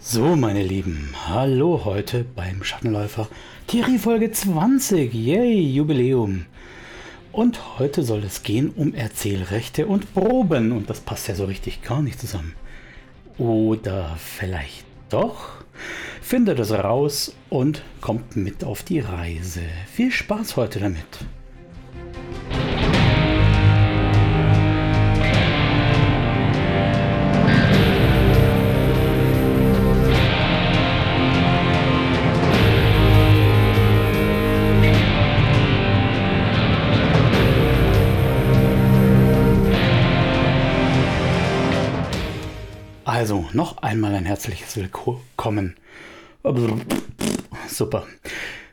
So, 0.00 0.34
meine 0.34 0.64
Lieben, 0.64 1.14
hallo 1.28 1.82
heute 1.84 2.24
beim 2.24 2.64
Schattenläufer. 2.64 3.28
Thierry 3.68 3.98
Folge 3.98 4.32
20, 4.32 5.14
yay, 5.14 5.60
Jubiläum. 5.60 6.46
Und 7.30 7.78
heute 7.78 8.02
soll 8.02 8.24
es 8.24 8.42
gehen 8.42 8.70
um 8.74 8.94
Erzählrechte 8.94 9.86
und 9.86 10.12
Proben 10.14 10.72
und 10.72 10.90
das 10.90 10.98
passt 10.98 11.28
ja 11.28 11.36
so 11.36 11.44
richtig 11.44 11.82
gar 11.82 12.02
nicht 12.02 12.18
zusammen. 12.18 12.54
Oder 13.38 14.16
vielleicht 14.18 14.84
doch? 15.08 15.62
Findet 16.20 16.58
es 16.58 16.72
raus 16.72 17.34
und 17.48 17.82
kommt 18.00 18.36
mit 18.36 18.64
auf 18.64 18.82
die 18.82 19.00
Reise. 19.00 19.62
Viel 19.92 20.10
Spaß 20.10 20.56
heute 20.56 20.80
damit. 20.80 21.06
Also, 43.18 43.46
noch 43.52 43.78
einmal 43.78 44.14
ein 44.14 44.26
herzliches 44.26 44.76
Willkommen. 44.76 45.74
Super. 47.66 48.06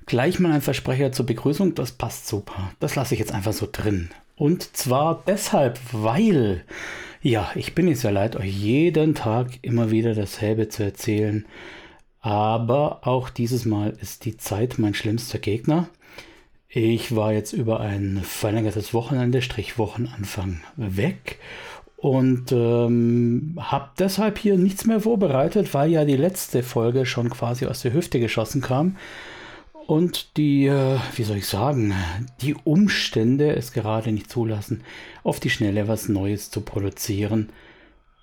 Gleich 0.06 0.40
mal 0.40 0.52
ein 0.52 0.62
Versprecher 0.62 1.12
zur 1.12 1.26
Begrüßung, 1.26 1.74
das 1.74 1.94
passt 1.94 2.28
super. 2.28 2.72
Das 2.80 2.94
lasse 2.94 3.16
ich 3.16 3.20
jetzt 3.20 3.32
einfach 3.34 3.54
so 3.54 3.68
drin. 3.72 4.10
Und 4.36 4.78
zwar 4.78 5.24
deshalb, 5.26 5.80
weil, 5.92 6.64
ja, 7.24 7.52
ich 7.56 7.74
bin 7.74 7.88
jetzt 7.88 8.04
ja 8.04 8.12
leid, 8.12 8.36
euch 8.36 8.54
jeden 8.54 9.16
Tag 9.16 9.48
immer 9.64 9.90
wieder 9.90 10.14
dasselbe 10.14 10.70
zu 10.70 10.84
erzählen. 10.84 11.48
Aber 12.20 13.08
auch 13.08 13.32
dieses 13.32 13.66
Mal 13.66 13.98
ist 14.00 14.26
die 14.26 14.38
Zeit 14.38 14.78
mein 14.78 14.94
schlimmster 14.94 15.40
Gegner. 15.40 15.90
Ich 16.68 17.16
war 17.16 17.34
jetzt 17.34 17.54
über 17.54 17.80
ein 17.80 18.22
verlängertes 18.24 18.94
Wochenende, 18.94 19.42
Strich 19.42 19.80
Wochenanfang 19.80 20.62
weg 20.76 21.40
und 21.98 22.52
ähm, 22.52 23.58
habe 23.60 23.90
deshalb 23.98 24.38
hier 24.38 24.58
nichts 24.58 24.86
mehr 24.86 25.00
vorbereitet, 25.00 25.74
weil 25.74 25.92
ja 25.92 26.06
die 26.06 26.18
letzte 26.18 26.64
Folge 26.64 27.06
schon 27.06 27.30
quasi 27.30 27.66
aus 27.66 27.82
der 27.82 27.94
Hüfte 27.94 28.20
geschossen 28.20 28.62
kam 28.62 28.98
und 29.88 30.38
die, 30.38 30.66
äh, 30.66 30.98
wie 31.16 31.24
soll 31.24 31.38
ich 31.38 31.48
sagen, 31.48 31.94
die 32.42 32.56
Umstände 32.56 33.56
es 33.56 33.72
gerade 33.72 34.12
nicht 34.12 34.30
zulassen, 34.30 34.84
auf 35.24 35.40
die 35.40 35.50
Schnelle 35.50 35.88
was 35.88 36.10
Neues 36.10 36.50
zu 36.50 36.62
produzieren. 36.62 37.50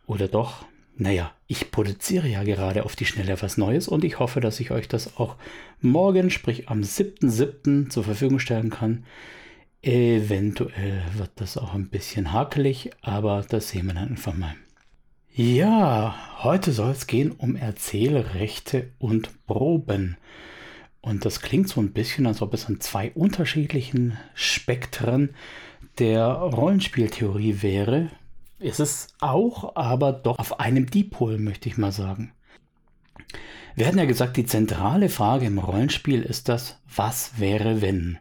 Oder 0.07 0.29
doch? 0.29 0.65
Naja, 0.97 1.33
ich 1.47 1.71
produziere 1.71 2.29
ja 2.29 2.43
gerade 2.43 2.85
auf 2.85 2.97
die 2.97 3.07
Schnelle 3.07 3.41
was 3.41 3.57
Neues 3.57 3.89
und 3.89 4.05
ich 4.05 4.19
hoffe, 4.19 4.41
dass 4.41 4.61
ich 4.61 4.71
euch 4.71 4.89
das 4.89 5.17
auch 5.17 5.37
morgen, 5.81 6.31
sprich 6.31 6.69
am 6.69 6.81
7.7. 6.81 7.89
zur 7.89 8.05
Verfügung 8.05 8.39
stellen 8.39 8.71
kann. 8.71 9.05
Eventuell 9.83 11.03
wird 11.17 11.33
das 11.37 11.59
auch 11.59 11.75
ein 11.75 11.89
bisschen 11.89 12.33
hakelig, 12.33 12.91
aber 13.01 13.45
das 13.49 13.71
sehen 13.71 13.87
wir 13.87 13.95
dann 13.95 14.11
einfach 14.11 14.33
mal. 14.33 14.55
Ja, 15.35 16.15
heute 16.45 16.73
soll 16.73 16.93
es 16.93 17.09
gehen 17.09 17.33
um 17.33 17.57
Erzählrechte 17.57 18.91
und 18.99 19.47
Proben. 19.47 20.17
Und 21.01 21.25
das 21.25 21.41
klingt 21.41 21.69
so 21.69 21.81
ein 21.81 21.93
bisschen, 21.93 22.29
als 22.29 22.43
ob 22.43 22.55
es 22.55 22.67
an 22.67 22.79
zwei 22.81 23.11
unterschiedlichen 23.11 24.19
Spektren 24.35 25.31
der 25.99 26.27
Rollenspieltheorie 26.27 27.63
wäre. 27.63 28.11
Ist 28.61 28.79
es 28.79 29.09
auch, 29.19 29.75
aber 29.75 30.13
doch 30.13 30.39
auf 30.39 30.61
einem 30.61 30.87
Dipol, 30.89 31.39
möchte 31.39 31.69
ich 31.69 31.77
mal 31.77 31.91
sagen. 31.91 32.33
Wir 33.75 33.89
hatten 33.89 33.99
ja 33.99 34.05
gesagt, 34.05 34.37
die 34.37 34.47
zentrale 34.47 35.09
Frage 35.09 35.47
im 35.47 35.59
Rollenspiel 35.59 36.23
ist 36.23 36.49
das, 36.49 36.79
was 36.95 37.41
wäre 37.41 37.81
wenn? 37.81 38.19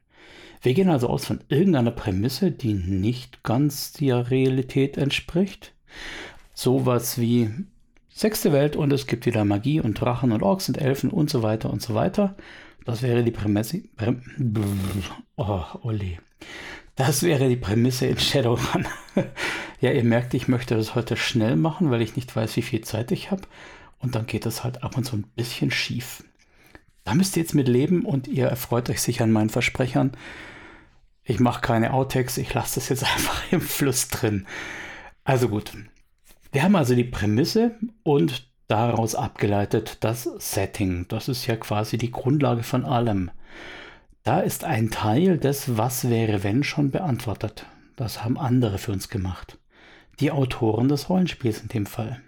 Wir 0.62 0.74
gehen 0.74 0.90
also 0.90 1.08
aus 1.08 1.26
von 1.26 1.40
irgendeiner 1.50 1.92
Prämisse, 1.92 2.52
die 2.52 2.74
nicht 2.74 3.44
ganz 3.44 3.94
der 3.94 4.30
Realität 4.30 4.98
entspricht. 4.98 5.74
Sowas 6.54 7.20
wie 7.20 7.50
sechste 8.10 8.52
Welt 8.52 8.76
und 8.76 8.94
es 8.94 9.08
gibt 9.08 9.26
wieder 9.26 9.44
Magie 9.44 9.80
und 9.80 10.00
Drachen 10.00 10.32
und 10.32 10.44
Orks 10.44 10.70
und 10.70 10.78
Elfen 10.78 11.10
und 11.10 11.30
so 11.30 11.42
weiter 11.42 11.72
und 11.72 11.82
so 11.82 11.96
weiter. 11.96 12.36
Das 12.86 13.02
wäre 13.02 13.24
die 13.24 13.32
Prämisse. 13.32 13.82
Präm, 13.96 14.22
oh, 15.36 15.64
Olli. 15.82 16.20
Das 16.96 17.24
wäre 17.24 17.50
die 17.50 17.56
Prämisse 17.56 18.06
in 18.06 18.20
Shadowrun. 18.20 18.86
ja, 19.82 19.92
ihr 19.92 20.04
merkt, 20.04 20.34
ich 20.36 20.48
möchte 20.48 20.76
das 20.76 20.94
heute 20.94 21.18
schnell 21.18 21.56
machen, 21.56 21.90
weil 21.90 22.02
ich 22.02 22.16
nicht 22.16 22.36
weiß, 22.36 22.56
wie 22.58 22.62
viel 22.62 22.82
Zeit 22.82 23.12
ich 23.12 23.32
habe. 23.32 23.44
Und 23.98 24.16
dann 24.16 24.28
geht 24.28 24.46
das 24.46 24.64
halt 24.64 24.84
ab 24.84 24.98
und 24.98 25.06
zu 25.06 25.16
ein 25.16 25.26
bisschen 25.36 25.72
schief. 25.72 26.24
Da 27.04 27.14
müsst 27.16 27.36
ihr 27.36 27.44
jetzt 27.44 27.56
mit 27.56 27.68
leben 27.68 28.06
und 28.06 28.28
ihr 28.28 28.48
erfreut 28.48 28.90
euch 28.90 29.02
sicher 29.02 29.24
an 29.24 29.32
meinen 29.32 29.50
Versprechern. 29.50 30.12
Ich 31.24 31.40
mache 31.40 31.62
keine 31.62 31.94
Outtakes, 31.94 32.38
ich 32.38 32.54
lasse 32.54 32.80
das 32.80 32.90
jetzt 32.90 33.04
einfach 33.16 33.52
im 33.52 33.62
Fluss 33.62 34.08
drin. 34.08 34.46
Also 35.24 35.50
gut. 35.50 35.72
Wir 36.52 36.64
haben 36.64 36.76
also 36.76 36.96
die 36.96 37.06
Prämisse 37.06 37.76
und 38.04 38.50
daraus 38.68 39.16
abgeleitet 39.16 39.98
das 40.02 40.24
Setting. 40.24 41.08
Das 41.08 41.28
ist 41.28 41.48
ja 41.48 41.56
quasi 41.56 41.98
die 41.98 42.12
Grundlage 42.12 42.64
von 42.64 42.86
allem. 42.86 43.32
Da 44.24 44.42
ist 44.42 44.64
ein 44.66 44.92
Teil 44.92 45.38
des 45.38 45.78
Was 45.78 46.10
wäre 46.10 46.44
wenn 46.44 46.64
schon 46.64 46.92
beantwortet. 46.92 47.66
Das 47.96 48.24
haben 48.24 48.38
andere 48.38 48.78
für 48.78 48.92
uns 48.92 49.10
gemacht. 49.10 49.58
Die 50.20 50.32
Autoren 50.32 50.90
des 50.90 51.10
Rollenspiels 51.10 51.62
in 51.62 51.70
dem 51.70 51.86
Fall. 51.86 52.22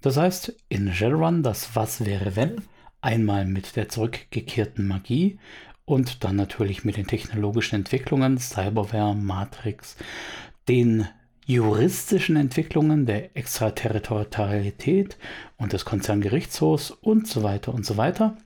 Das 0.00 0.16
heißt, 0.16 0.54
in 0.68 0.92
Shadowrun 0.92 1.42
das 1.42 1.74
Was 1.74 2.04
wäre 2.04 2.36
wenn 2.36 2.62
einmal 3.00 3.44
mit 3.44 3.76
der 3.76 3.88
zurückgekehrten 3.88 4.86
Magie 4.86 5.38
und 5.84 6.24
dann 6.24 6.36
natürlich 6.36 6.84
mit 6.84 6.96
den 6.96 7.06
technologischen 7.06 7.76
Entwicklungen, 7.76 8.38
Cyberware, 8.38 9.14
Matrix, 9.14 9.96
den 10.68 11.08
juristischen 11.46 12.36
Entwicklungen 12.36 13.06
der 13.06 13.34
Extraterritorialität 13.36 15.16
und 15.56 15.72
des 15.72 15.86
Konzerngerichtshofs 15.86 16.90
und 16.90 17.26
so 17.26 17.42
weiter 17.42 17.72
und 17.72 17.86
so 17.86 17.96
weiter. 17.96 18.36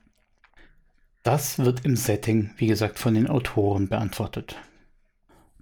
Das 1.21 1.59
wird 1.59 1.85
im 1.85 1.97
Setting, 1.97 2.51
wie 2.57 2.67
gesagt, 2.67 2.99
von 2.99 3.13
den 3.13 3.27
Autoren 3.27 3.89
beantwortet. 3.89 4.55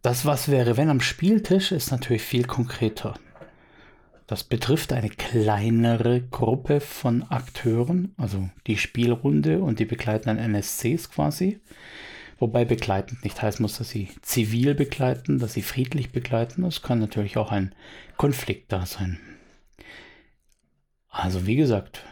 Das 0.04 0.26
Was 0.26 0.50
wäre, 0.50 0.78
wenn 0.78 0.90
am 0.90 1.02
Spieltisch 1.02 1.72
ist 1.72 1.92
natürlich 1.92 2.24
viel 2.24 2.46
konkreter. 2.46 3.16
Das 4.32 4.46
betrifft 4.46 4.94
eine 4.94 5.10
kleinere 5.10 6.22
Gruppe 6.22 6.80
von 6.80 7.24
Akteuren, 7.24 8.14
also 8.16 8.50
die 8.66 8.78
Spielrunde 8.78 9.60
und 9.62 9.78
die 9.80 9.84
begleitenden 9.84 10.38
NSCs 10.38 11.12
quasi. 11.12 11.60
Wobei 12.40 12.64
begleitend 12.64 13.26
nicht 13.26 13.42
heißen 13.42 13.62
muss, 13.62 13.78
dass 13.78 13.90
sie 13.90 14.08
zivil 14.22 14.74
begleiten, 14.74 15.40
dass 15.40 15.52
sie 15.52 15.62
friedlich 15.62 16.14
begleiten. 16.14 16.64
Es 16.64 16.82
kann 16.82 17.00
natürlich 17.00 17.36
auch 17.36 17.52
ein 17.52 17.76
Konflikt 18.16 18.72
da 18.72 18.86
sein. 18.86 19.20
Also 21.10 21.46
wie 21.46 21.58
gesagt, 21.58 22.06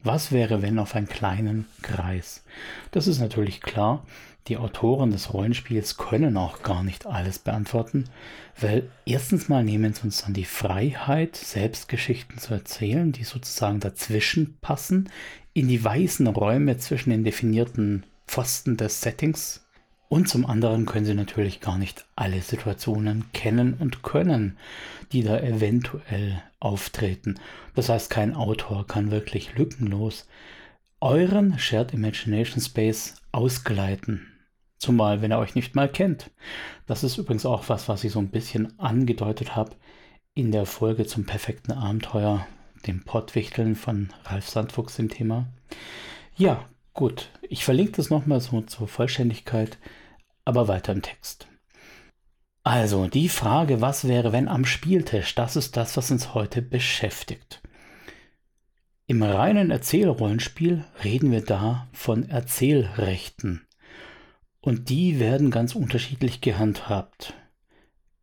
was 0.00 0.32
wäre, 0.32 0.62
wenn 0.62 0.80
auf 0.80 0.96
einen 0.96 1.06
kleinen 1.06 1.66
Kreis? 1.80 2.42
Das 2.90 3.06
ist 3.06 3.20
natürlich 3.20 3.60
klar. 3.60 4.04
Die 4.48 4.58
Autoren 4.58 5.10
des 5.10 5.34
Rollenspiels 5.34 5.96
können 5.96 6.36
auch 6.36 6.62
gar 6.62 6.84
nicht 6.84 7.04
alles 7.04 7.40
beantworten, 7.40 8.04
weil 8.60 8.88
erstens 9.04 9.48
mal 9.48 9.64
nehmen 9.64 9.92
sie 9.92 10.02
uns 10.02 10.22
dann 10.22 10.34
die 10.34 10.44
Freiheit, 10.44 11.34
selbst 11.34 11.88
Geschichten 11.88 12.38
zu 12.38 12.54
erzählen, 12.54 13.10
die 13.10 13.24
sozusagen 13.24 13.80
dazwischen 13.80 14.56
passen, 14.60 15.10
in 15.52 15.66
die 15.66 15.82
weißen 15.82 16.28
Räume 16.28 16.76
zwischen 16.76 17.10
den 17.10 17.24
definierten 17.24 18.06
Pfosten 18.28 18.76
des 18.76 19.00
Settings. 19.00 19.66
Und 20.08 20.28
zum 20.28 20.46
anderen 20.46 20.86
können 20.86 21.06
sie 21.06 21.14
natürlich 21.14 21.60
gar 21.60 21.76
nicht 21.76 22.06
alle 22.14 22.40
Situationen 22.40 23.24
kennen 23.32 23.74
und 23.74 24.04
können, 24.04 24.56
die 25.10 25.24
da 25.24 25.40
eventuell 25.40 26.40
auftreten. 26.60 27.40
Das 27.74 27.88
heißt, 27.88 28.10
kein 28.10 28.36
Autor 28.36 28.86
kann 28.86 29.10
wirklich 29.10 29.56
lückenlos 29.56 30.28
euren 31.00 31.58
Shared 31.58 31.92
Imagination 31.92 32.60
Space 32.60 33.16
ausgleiten. 33.32 34.35
Zumal, 34.86 35.20
wenn 35.20 35.32
er 35.32 35.40
euch 35.40 35.56
nicht 35.56 35.74
mal 35.74 35.88
kennt. 35.88 36.30
Das 36.86 37.02
ist 37.02 37.18
übrigens 37.18 37.44
auch 37.44 37.68
was, 37.68 37.88
was 37.88 38.04
ich 38.04 38.12
so 38.12 38.20
ein 38.20 38.30
bisschen 38.30 38.78
angedeutet 38.78 39.56
habe 39.56 39.72
in 40.32 40.52
der 40.52 40.64
Folge 40.64 41.06
zum 41.06 41.26
perfekten 41.26 41.72
Abenteuer, 41.72 42.46
dem 42.86 43.02
Pottwichteln 43.02 43.74
von 43.74 44.10
Ralf 44.26 44.48
Sandfuchs 44.48 45.00
im 45.00 45.08
Thema. 45.08 45.48
Ja, 46.36 46.68
gut. 46.94 47.30
Ich 47.42 47.64
verlinke 47.64 47.94
das 47.94 48.10
nochmal 48.10 48.40
so 48.40 48.60
zur 48.60 48.86
Vollständigkeit, 48.86 49.76
aber 50.44 50.68
weiter 50.68 50.92
im 50.92 51.02
Text. 51.02 51.48
Also, 52.62 53.08
die 53.08 53.28
Frage, 53.28 53.80
was 53.80 54.06
wäre, 54.06 54.32
wenn 54.32 54.46
am 54.46 54.64
Spieltisch, 54.64 55.34
das 55.34 55.56
ist 55.56 55.76
das, 55.76 55.96
was 55.96 56.12
uns 56.12 56.32
heute 56.32 56.62
beschäftigt. 56.62 57.60
Im 59.08 59.24
reinen 59.24 59.72
Erzählrollenspiel 59.72 60.84
reden 61.02 61.32
wir 61.32 61.44
da 61.44 61.88
von 61.92 62.28
Erzählrechten. 62.28 63.65
Und 64.66 64.88
die 64.88 65.20
werden 65.20 65.52
ganz 65.52 65.76
unterschiedlich 65.76 66.40
gehandhabt. 66.40 67.34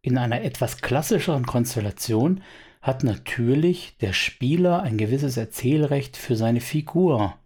In 0.01 0.17
einer 0.17 0.41
etwas 0.41 0.81
klassischeren 0.81 1.45
Konstellation 1.45 2.43
hat 2.81 3.05
natürlich 3.05 3.95
der 4.01 4.11
Spieler 4.11 4.81
ein 4.81 4.97
gewisses 4.97 5.37
Erzählrecht 5.37 6.17
für 6.17 6.35
seine 6.35 6.59
Figur. 6.59 7.37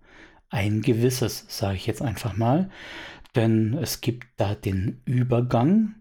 Ein 0.49 0.81
gewisses, 0.81 1.45
sage 1.47 1.75
ich 1.75 1.85
jetzt 1.85 2.01
einfach 2.01 2.35
mal. 2.37 2.71
Denn 3.35 3.77
es 3.79 4.01
gibt 4.01 4.25
da 4.37 4.55
den 4.55 4.99
Übergang. 5.05 5.93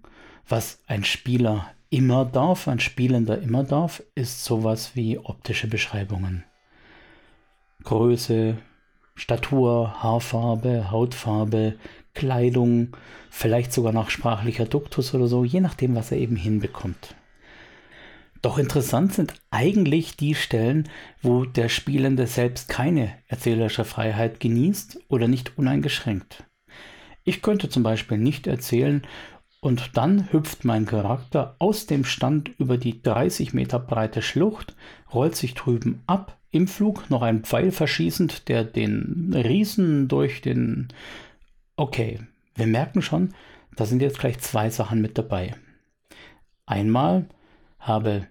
Was 0.48 0.80
ein 0.86 1.04
Spieler 1.04 1.70
immer 1.90 2.24
darf, 2.24 2.66
ein 2.66 2.80
Spielender 2.80 3.42
immer 3.42 3.62
darf, 3.62 4.02
ist 4.14 4.42
sowas 4.42 4.92
wie 4.96 5.18
optische 5.18 5.66
Beschreibungen. 5.68 6.44
Größe, 7.82 8.56
Statur, 9.16 10.02
Haarfarbe, 10.02 10.90
Hautfarbe, 10.90 11.76
Kleidung, 12.16 12.96
vielleicht 13.30 13.72
sogar 13.72 13.92
nach 13.92 14.10
sprachlicher 14.10 14.64
Duktus 14.64 15.14
oder 15.14 15.28
so, 15.28 15.44
je 15.44 15.60
nachdem, 15.60 15.94
was 15.94 16.10
er 16.10 16.18
eben 16.18 16.34
hinbekommt. 16.34 17.14
Doch 18.42 18.58
interessant 18.58 19.12
sind 19.12 19.34
eigentlich 19.50 20.16
die 20.16 20.34
Stellen, 20.34 20.88
wo 21.22 21.44
der 21.44 21.68
Spielende 21.68 22.26
selbst 22.26 22.68
keine 22.68 23.12
erzählerische 23.28 23.84
Freiheit 23.84 24.40
genießt 24.40 25.00
oder 25.08 25.28
nicht 25.28 25.56
uneingeschränkt. 25.58 26.44
Ich 27.24 27.42
könnte 27.42 27.68
zum 27.68 27.82
Beispiel 27.82 28.18
nicht 28.18 28.46
erzählen, 28.46 29.02
und 29.60 29.96
dann 29.96 30.32
hüpft 30.32 30.64
mein 30.64 30.86
Charakter 30.86 31.56
aus 31.58 31.86
dem 31.86 32.04
Stand 32.04 32.50
über 32.58 32.78
die 32.78 33.02
30 33.02 33.52
Meter 33.52 33.80
breite 33.80 34.22
Schlucht, 34.22 34.76
rollt 35.12 35.34
sich 35.34 35.54
drüben 35.54 36.02
ab, 36.06 36.38
im 36.52 36.68
Flug 36.68 37.10
noch 37.10 37.22
ein 37.22 37.42
Pfeil 37.42 37.72
verschießend, 37.72 38.48
der 38.48 38.62
den 38.62 39.34
Riesen 39.34 40.06
durch 40.06 40.40
den 40.40 40.88
Okay, 41.78 42.20
wir 42.54 42.66
merken 42.66 43.02
schon, 43.02 43.34
da 43.76 43.84
sind 43.84 44.00
jetzt 44.00 44.18
gleich 44.18 44.38
zwei 44.38 44.70
Sachen 44.70 45.02
mit 45.02 45.18
dabei. 45.18 45.54
Einmal 46.64 47.26
habe 47.78 48.26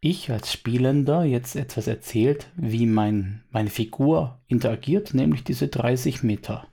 ich 0.00 0.30
als 0.30 0.52
Spielender 0.52 1.24
jetzt 1.24 1.56
etwas 1.56 1.86
erzählt, 1.86 2.50
wie 2.56 2.84
mein, 2.84 3.42
meine 3.50 3.70
Figur 3.70 4.38
interagiert, 4.48 5.14
nämlich 5.14 5.44
diese 5.44 5.68
30 5.68 6.22
Meter. 6.22 6.66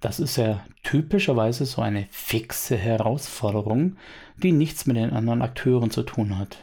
Das 0.00 0.20
ist 0.20 0.36
ja 0.36 0.64
typischerweise 0.84 1.66
so 1.66 1.82
eine 1.82 2.06
fixe 2.10 2.76
Herausforderung, 2.76 3.96
die 4.36 4.52
nichts 4.52 4.86
mit 4.86 4.96
den 4.96 5.10
anderen 5.10 5.42
Akteuren 5.42 5.90
zu 5.90 6.04
tun 6.04 6.38
hat. 6.38 6.58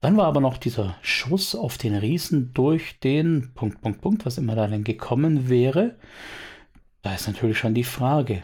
Dann 0.00 0.16
war 0.16 0.26
aber 0.26 0.40
noch 0.40 0.56
dieser 0.56 0.96
Schuss 1.02 1.54
auf 1.54 1.76
den 1.76 1.94
Riesen 1.94 2.54
durch 2.54 3.00
den 3.00 3.52
Punkt, 3.54 3.82
Punkt, 3.82 4.00
Punkt, 4.00 4.24
was 4.24 4.38
immer 4.38 4.54
da 4.54 4.66
denn 4.66 4.84
gekommen 4.84 5.50
wäre. 5.50 5.96
Da 7.02 7.14
ist 7.14 7.26
natürlich 7.26 7.58
schon 7.58 7.74
die 7.74 7.84
Frage, 7.84 8.42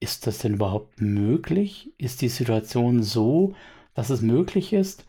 ist 0.00 0.26
das 0.26 0.38
denn 0.38 0.54
überhaupt 0.54 1.00
möglich? 1.00 1.92
Ist 1.98 2.22
die 2.22 2.28
Situation 2.28 3.02
so, 3.02 3.54
dass 3.94 4.10
es 4.10 4.20
möglich 4.20 4.72
ist? 4.72 5.06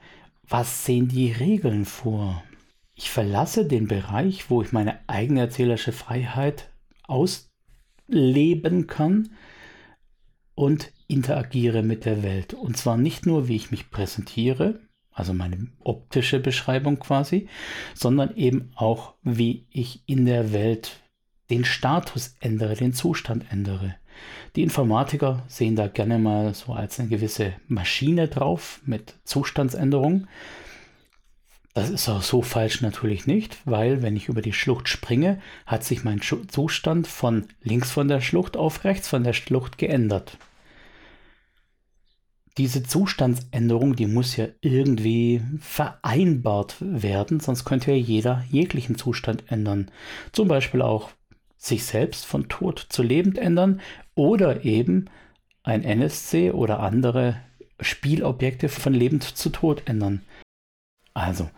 Was 0.48 0.86
sehen 0.86 1.08
die 1.08 1.32
Regeln 1.32 1.86
vor? 1.86 2.44
Ich 2.96 3.12
verlasse 3.12 3.66
den 3.66 3.88
Bereich, 3.88 4.50
wo 4.50 4.62
ich 4.62 4.72
meine 4.72 5.00
eigene 5.08 5.42
erzählerische 5.42 5.92
Freiheit 5.92 6.72
ausleben 7.04 8.88
kann 8.88 9.30
und 10.56 10.92
interagiere 11.08 11.84
mit 11.84 12.06
der 12.06 12.24
Welt. 12.24 12.54
Und 12.54 12.78
zwar 12.78 12.98
nicht 12.98 13.26
nur, 13.26 13.48
wie 13.48 13.56
ich 13.56 13.72
mich 13.72 13.92
präsentiere, 13.92 14.80
also 15.12 15.34
meine 15.34 15.68
optische 15.80 16.40
Beschreibung 16.40 17.00
quasi, 17.00 17.48
sondern 17.94 18.36
eben 18.36 18.72
auch, 18.76 19.16
wie 19.22 19.68
ich 19.70 20.02
in 20.08 20.26
der 20.26 20.54
Welt 20.54 21.02
den 21.50 21.66
Status 21.66 22.36
ändere, 22.40 22.76
den 22.76 22.94
Zustand 22.94 23.46
ändere. 23.52 23.96
Die 24.56 24.64
Informatiker 24.64 25.44
sehen 25.48 25.76
da 25.76 25.88
gerne 25.88 26.18
mal 26.18 26.54
so 26.54 26.74
als 26.74 27.00
eine 27.00 27.10
gewisse 27.10 27.54
Maschine 27.68 28.28
drauf 28.28 28.82
mit 28.86 29.14
Zustandsänderung. 29.24 30.28
Das 31.74 31.92
ist 31.92 32.10
auch 32.10 32.24
so 32.24 32.42
falsch 32.42 32.82
natürlich 32.82 33.28
nicht, 33.28 33.60
weil 33.66 34.02
wenn 34.02 34.16
ich 34.16 34.30
über 34.30 34.42
die 34.42 34.54
Schlucht 34.54 34.90
springe, 34.90 35.40
hat 35.68 35.84
sich 35.84 36.04
mein 36.04 36.22
Zustand 36.22 37.06
von 37.06 37.46
links 37.62 37.92
von 37.92 38.08
der 38.08 38.20
Schlucht 38.20 38.58
auf 38.58 38.84
rechts 38.84 39.08
von 39.08 39.24
der 39.24 39.34
Schlucht 39.34 39.78
geändert. 39.78 40.38
Diese 42.58 42.82
Zustandsänderung, 42.82 43.96
die 43.96 44.08
muss 44.08 44.36
ja 44.36 44.48
irgendwie 44.62 45.44
vereinbart 45.60 46.78
werden, 46.80 47.40
sonst 47.40 47.66
könnte 47.66 47.92
ja 47.92 47.98
jeder 47.98 48.44
jeglichen 48.50 48.98
Zustand 48.98 49.44
ändern. 49.52 49.92
Zum 50.32 50.48
Beispiel 50.48 50.82
auch 50.82 51.12
sich 51.58 51.86
selbst 51.86 52.26
von 52.26 52.48
tot 52.50 52.86
zu 52.90 53.04
lebend 53.04 53.38
ändern 53.38 53.82
oder 54.16 54.64
eben 54.64 55.10
ein 55.64 55.84
NSC 55.84 56.52
oder 56.52 56.80
andere 56.80 57.42
Spielobjekte 57.80 58.70
von 58.70 58.94
lebend 58.94 59.24
zu 59.24 59.50
tot 59.50 59.84
ändern. 59.86 60.22
Also, 61.14 61.50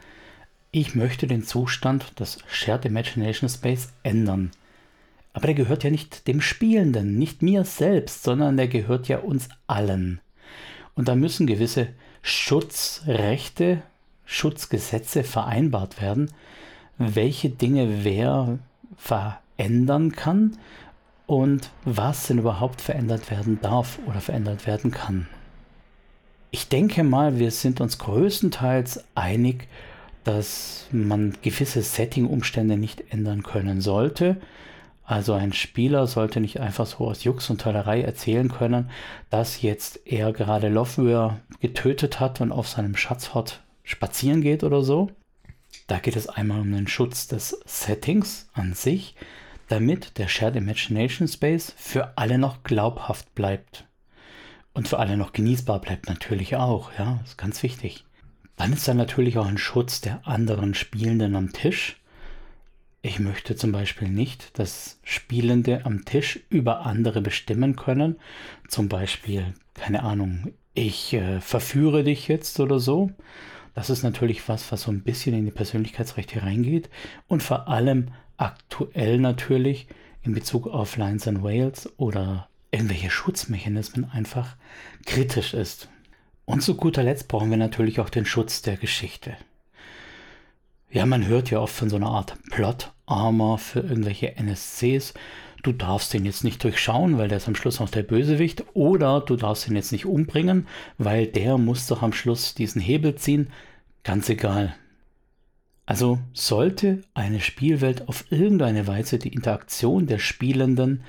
ich 0.72 0.96
möchte 0.96 1.28
den 1.28 1.44
Zustand 1.44 2.20
des 2.20 2.40
Shared 2.48 2.86
Imagination 2.86 3.50
Space 3.50 3.94
ändern. 4.04 4.52
Aber 5.34 5.48
der 5.48 5.56
gehört 5.56 5.84
ja 5.84 5.90
nicht 5.90 6.28
dem 6.28 6.42
Spielenden, 6.42 7.18
nicht 7.18 7.42
mir 7.42 7.64
selbst, 7.64 8.24
sondern 8.24 8.58
der 8.58 8.68
gehört 8.68 9.08
ja 9.08 9.20
uns 9.20 9.50
allen. 9.68 10.22
Und 10.96 11.08
da 11.08 11.16
müssen 11.16 11.48
gewisse 11.48 11.88
Schutzrechte, 12.22 13.82
Schutzgesetze 14.26 15.24
vereinbart 15.24 16.02
werden, 16.02 16.32
welche 16.98 17.50
Dinge 17.50 18.04
wer 18.04 18.60
ver 18.98 19.40
ändern 19.60 20.12
kann 20.12 20.58
und 21.28 21.70
was 21.86 22.28
denn 22.28 22.40
überhaupt 22.40 22.82
verändert 22.82 23.30
werden 23.30 23.60
darf 23.62 24.00
oder 24.08 24.22
verändert 24.22 24.66
werden 24.66 24.90
kann. 24.90 25.28
Ich 26.52 26.70
denke 26.70 27.04
mal, 27.04 27.38
wir 27.38 27.52
sind 27.52 27.80
uns 27.80 28.00
größtenteils 28.00 29.04
einig, 29.14 29.68
dass 30.24 30.88
man 30.92 31.38
gewisse 31.44 31.84
Setting-Umstände 31.84 32.78
nicht 32.78 33.12
ändern 33.12 33.44
können 33.44 33.82
sollte. 33.82 34.38
Also 35.04 35.34
ein 35.34 35.54
Spieler 35.54 36.08
sollte 36.08 36.40
nicht 36.40 36.60
einfach 36.60 36.86
so 36.86 37.08
aus 37.08 37.24
Jux 37.24 37.50
und 37.50 37.62
Tollerei 37.62 38.02
erzählen 38.02 38.50
können, 38.50 38.90
dass 39.30 39.62
jetzt 39.62 40.00
er 40.06 40.34
gerade 40.34 40.70
Lofware 40.70 41.42
getötet 41.60 42.20
hat 42.20 42.42
und 42.42 42.52
auf 42.52 42.68
seinem 42.68 42.96
Schatzhort 42.96 43.62
spazieren 43.84 44.42
geht 44.42 44.64
oder 44.64 44.84
so. 44.84 45.12
Da 45.88 45.98
geht 46.00 46.16
es 46.16 46.30
einmal 46.30 46.62
um 46.62 46.72
den 46.72 46.88
Schutz 46.88 47.28
des 47.28 47.60
Settings 47.66 48.50
an 48.54 48.74
sich, 48.74 49.16
damit 49.70 50.18
der 50.18 50.28
Shared 50.28 50.56
Imagination 50.56 51.28
Space 51.28 51.74
für 51.78 52.18
alle 52.18 52.38
noch 52.38 52.64
glaubhaft 52.64 53.34
bleibt. 53.36 53.86
Und 54.74 54.88
für 54.88 55.00
alle 55.00 55.18
noch 55.18 55.32
genießbar 55.32 55.80
bleibt 55.80 56.08
natürlich 56.08 56.56
auch, 56.56 56.92
ja, 56.98 57.20
ist 57.24 57.38
ganz 57.38 57.64
wichtig. 57.64 58.06
Dann 58.56 58.74
ist 58.74 58.88
da 58.88 58.94
natürlich 58.94 59.38
auch 59.38 59.48
ein 59.48 59.58
Schutz 59.58 60.02
der 60.02 60.28
anderen 60.28 60.74
Spielenden 60.74 61.36
am 61.36 61.54
Tisch. 61.54 61.98
Ich 63.02 63.20
möchte 63.20 63.56
zum 63.56 63.72
Beispiel 63.72 64.10
nicht, 64.10 64.60
dass 64.60 65.00
Spielende 65.04 65.86
am 65.86 66.04
Tisch 66.04 66.42
über 66.50 66.86
andere 66.86 67.22
bestimmen 67.22 67.78
können. 67.78 68.18
Zum 68.68 68.90
Beispiel, 68.90 69.54
keine 69.76 70.04
Ahnung, 70.04 70.52
ich 70.74 71.14
äh, 71.14 71.40
verführe 71.40 72.04
dich 72.04 72.28
jetzt 72.28 72.60
oder 72.60 72.80
so. 72.80 73.12
Das 73.76 73.90
ist 73.90 74.04
natürlich 74.04 74.50
was, 74.50 74.72
was 74.72 74.82
so 74.82 74.92
ein 74.92 75.04
bisschen 75.04 75.34
in 75.36 75.46
die 75.46 75.52
Persönlichkeitsrechte 75.52 76.44
reingeht. 76.44 76.90
Und 77.28 77.44
vor 77.44 77.70
allem 77.70 78.10
aktuell 78.40 79.20
natürlich 79.20 79.88
in 80.24 80.34
Bezug 80.34 80.68
auf 80.68 80.98
Lines 80.98 81.28
and 81.28 81.44
Wales 81.44 81.90
oder 81.98 82.48
irgendwelche 82.72 83.10
Schutzmechanismen 83.10 84.10
einfach 84.12 84.56
kritisch 85.06 85.54
ist. 85.54 85.90
Und 86.46 86.62
zu 86.62 86.76
guter 86.76 87.04
Letzt 87.04 87.28
brauchen 87.28 87.50
wir 87.50 87.58
natürlich 87.58 88.00
auch 88.00 88.10
den 88.10 88.26
Schutz 88.26 88.62
der 88.62 88.78
Geschichte. 88.78 89.36
Ja, 90.92 91.06
man 91.06 91.28
hört 91.28 91.52
ja 91.52 91.60
oft 91.60 91.76
von 91.76 91.90
so 91.90 91.98
einer 91.98 92.08
Art 92.08 92.36
Plot-Armor 92.50 93.60
für 93.60 93.82
irgendwelche 93.82 94.36
NSCs. 94.38 95.14
Du 95.62 95.72
darfst 95.72 96.14
den 96.14 96.26
jetzt 96.26 96.44
nicht 96.44 96.64
durchschauen, 96.64 97.18
weil 97.18 97.28
der 97.28 97.38
ist 97.38 97.48
am 97.48 97.56
Schluss 97.56 97.80
noch 97.80 97.90
der 97.90 98.04
Bösewicht. 98.04 98.64
Oder 98.74 99.22
du 99.22 99.36
darfst 99.36 99.68
ihn 99.68 99.76
jetzt 99.76 99.92
nicht 99.92 100.06
umbringen, 100.06 100.68
weil 100.98 101.28
der 101.28 101.58
muss 101.58 101.86
doch 101.86 102.02
am 102.02 102.14
Schluss 102.14 102.56
diesen 102.56 102.82
Hebel 102.82 103.16
ziehen. 103.16 103.52
Ganz 104.04 104.30
egal. 104.30 104.76
Also 105.90 106.20
sollte 106.34 107.02
eine 107.16 107.40
Spielwelt 107.40 108.08
auf 108.08 108.32
irgendeine 108.32 108.86
Weise 108.86 109.18
die 109.18 109.34
Interaktion 109.34 110.06
der 110.06 110.20
Spielenden 110.20 111.02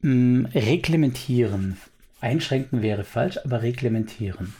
mh, 0.00 0.10
hm, 0.10 0.46
reglementieren. 0.52 1.76
Einschränken 2.20 2.82
wäre 2.82 3.04
falsch, 3.04 3.38
aber 3.44 3.62
reglementieren. 3.62 4.54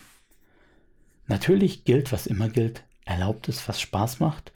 Natürlich 1.26 1.82
gilt, 1.82 2.12
was 2.12 2.28
immer 2.28 2.50
gilt, 2.50 2.84
erlaubt 3.04 3.48
es, 3.48 3.66
was 3.66 3.80
Spaß 3.80 4.20
macht. 4.20 4.52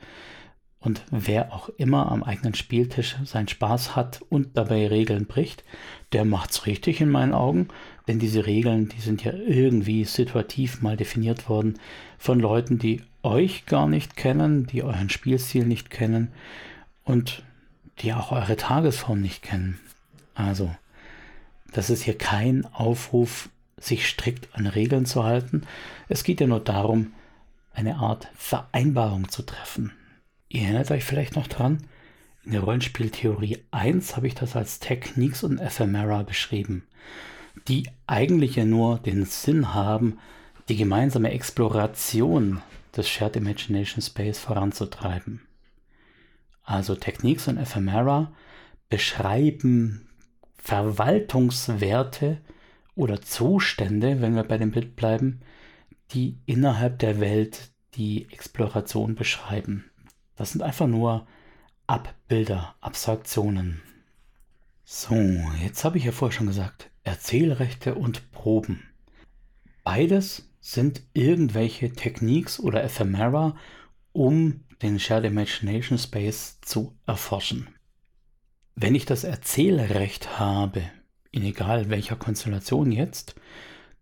Und 0.79 1.03
wer 1.11 1.53
auch 1.53 1.69
immer 1.71 2.13
am 2.13 2.23
eigenen 2.23 2.55
Spieltisch 2.55 3.17
seinen 3.25 3.49
Spaß 3.49 3.97
hat 3.97 4.21
und 4.29 4.57
dabei 4.57 4.87
Regeln 4.87 5.27
bricht, 5.27 5.65
der 6.13 6.25
macht's 6.25 6.65
richtig 6.65 7.01
in 7.01 7.11
meinen 7.11 7.35
Augen. 7.35 7.67
Denn 8.07 8.21
diese 8.21 8.47
Regeln, 8.47 8.89
die 8.91 9.01
sind 9.01 9.25
ja 9.25 9.33
irgendwie 9.33 10.05
situativ 10.05 10.81
mal 10.81 10.97
definiert 10.97 11.49
worden 11.49 11.81
von 12.19 12.39
Leuten, 12.39 12.79
die 12.79 13.03
euch 13.27 13.67
gar 13.67 13.89
nicht 13.89 14.17
kennen, 14.17 14.67
die 14.67 14.83
euren 14.83 15.11
Spielstil 15.11 15.67
nicht 15.67 15.91
kennen 15.91 16.29
und 17.05 17.43
die 17.99 18.15
auch 18.15 18.33
eure 18.33 18.57
Tagesform 18.57 19.21
nicht 19.21 19.43
kennen. 19.43 19.79
Also, 20.35 20.75
das 21.73 21.91
ist 21.91 22.03
hier 22.03 22.17
kein 22.17 22.65
Aufruf, 22.73 23.49
sich 23.79 24.09
strikt 24.09 24.49
an 24.55 24.67
Regeln 24.67 25.05
zu 25.05 25.25
halten. 25.25 25.63
Es 26.09 26.25
geht 26.25 26.41
ja 26.41 26.47
nur 26.47 26.61
darum, 26.61 27.13
eine 27.75 27.97
Art 27.97 28.29
Vereinbarung 28.37 29.29
zu 29.29 29.43
treffen. 29.43 29.93
Ihr 30.49 30.63
erinnert 30.63 30.91
euch 30.91 31.05
vielleicht 31.05 31.37
noch 31.37 31.49
dran, 31.49 31.79
in 32.45 32.53
der 32.53 32.61
Rollenspieltheorie 32.61 33.59
1 33.73 34.17
habe 34.17 34.29
ich 34.29 34.37
das 34.37 34.55
als 34.55 34.79
Techniques 34.79 35.43
und 35.43 35.59
Ephemera 35.59 36.23
beschrieben, 36.23 36.85
die 37.67 37.89
eigentlich 38.07 38.55
ja 38.55 38.65
nur 38.65 38.99
den 38.99 39.25
Sinn 39.25 39.75
haben, 39.75 40.19
die 40.69 40.77
gemeinsame 40.77 41.33
Exploration 41.33 42.63
des 42.97 43.09
Shared 43.09 43.37
Imagination 43.37 44.03
Space 44.03 44.39
voranzutreiben. 44.39 45.47
Also 46.63 46.97
Techniques 46.97 47.49
und 47.49 47.59
Ephemera 47.59 48.33
beschreiben 48.89 50.09
Verwaltungswerte 50.57 52.41
oder 52.95 53.21
Zustände, 53.21 54.21
wenn 54.21 54.35
wir 54.35 54.43
bei 54.43 54.59
dem 54.59 54.73
Bild 54.73 54.97
bleiben, 54.97 55.43
die 56.13 56.41
innerhalb 56.47 56.99
der 56.99 57.21
Welt 57.21 57.71
die 57.95 58.31
Exploration 58.33 59.15
beschreiben. 59.15 59.91
Das 60.35 60.53
sind 60.53 60.63
einfach 60.63 60.87
nur 60.87 61.27
Abbilder, 61.87 62.75
Abstraktionen. 62.81 63.81
So, 64.85 65.15
jetzt 65.63 65.85
habe 65.85 65.99
ich 65.99 66.05
ja 66.05 66.13
vorher 66.13 66.37
schon 66.37 66.47
gesagt, 66.47 66.91
Erzählrechte 67.05 67.95
und 67.95 68.31
Proben. 68.33 68.83
Beides 69.85 70.51
sind 70.67 71.03
irgendwelche 71.15 71.93
Techniques 71.93 72.59
oder 72.59 72.83
Ephemera, 72.83 73.55
um 74.11 74.65
den 74.83 74.99
Shared 74.99 75.25
Imagination 75.25 75.97
Space 75.97 76.59
zu 76.61 76.99
erforschen. 77.07 77.69
Wenn 78.75 78.97
ich 78.97 79.07
das 79.07 79.23
Erzählrecht 79.23 80.41
habe, 80.41 80.83
in 81.31 81.45
egal 81.45 81.89
welcher 81.89 82.17
Konstellation 82.17 82.91
jetzt, 82.91 83.37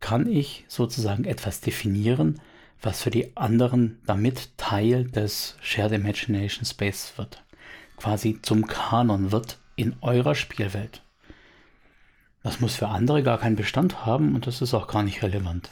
kann 0.00 0.26
ich 0.26 0.64
sozusagen 0.66 1.26
etwas 1.26 1.60
definieren, 1.60 2.40
was 2.80 3.02
für 3.02 3.10
die 3.10 3.36
anderen 3.36 4.00
damit 4.06 4.56
Teil 4.56 5.04
des 5.04 5.58
Shared 5.60 5.92
Imagination 5.92 6.64
Space 6.64 7.12
wird. 7.16 7.44
Quasi 7.98 8.40
zum 8.40 8.66
Kanon 8.66 9.32
wird 9.32 9.58
in 9.76 9.96
eurer 10.00 10.34
Spielwelt. 10.34 11.02
Das 12.42 12.60
muss 12.60 12.74
für 12.74 12.88
andere 12.88 13.22
gar 13.22 13.36
keinen 13.36 13.56
Bestand 13.56 14.06
haben 14.06 14.34
und 14.34 14.46
das 14.46 14.62
ist 14.62 14.72
auch 14.72 14.86
gar 14.86 15.02
nicht 15.02 15.22
relevant. 15.22 15.68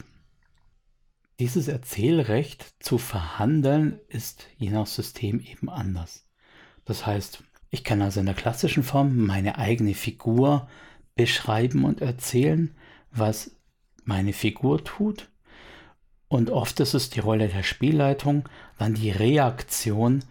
Dieses 1.38 1.68
Erzählrecht 1.68 2.74
zu 2.80 2.98
verhandeln 2.98 3.98
ist 4.08 4.46
je 4.56 4.70
nach 4.70 4.86
System 4.86 5.40
eben 5.40 5.68
anders. 5.68 6.28
Das 6.84 7.06
heißt, 7.06 7.42
ich 7.70 7.84
kann 7.84 8.02
also 8.02 8.20
in 8.20 8.26
der 8.26 8.34
klassischen 8.34 8.82
Form 8.82 9.16
meine 9.16 9.58
eigene 9.58 9.94
Figur 9.94 10.68
beschreiben 11.14 11.84
und 11.84 12.00
erzählen, 12.00 12.74
was 13.10 13.56
meine 14.04 14.32
Figur 14.32 14.84
tut. 14.84 15.30
Und 16.28 16.50
oft 16.50 16.80
ist 16.80 16.94
es 16.94 17.10
die 17.10 17.20
Rolle 17.20 17.48
der 17.48 17.62
Spielleitung, 17.62 18.48
dann 18.78 18.94
die 18.94 19.10
Reaktion 19.10 20.24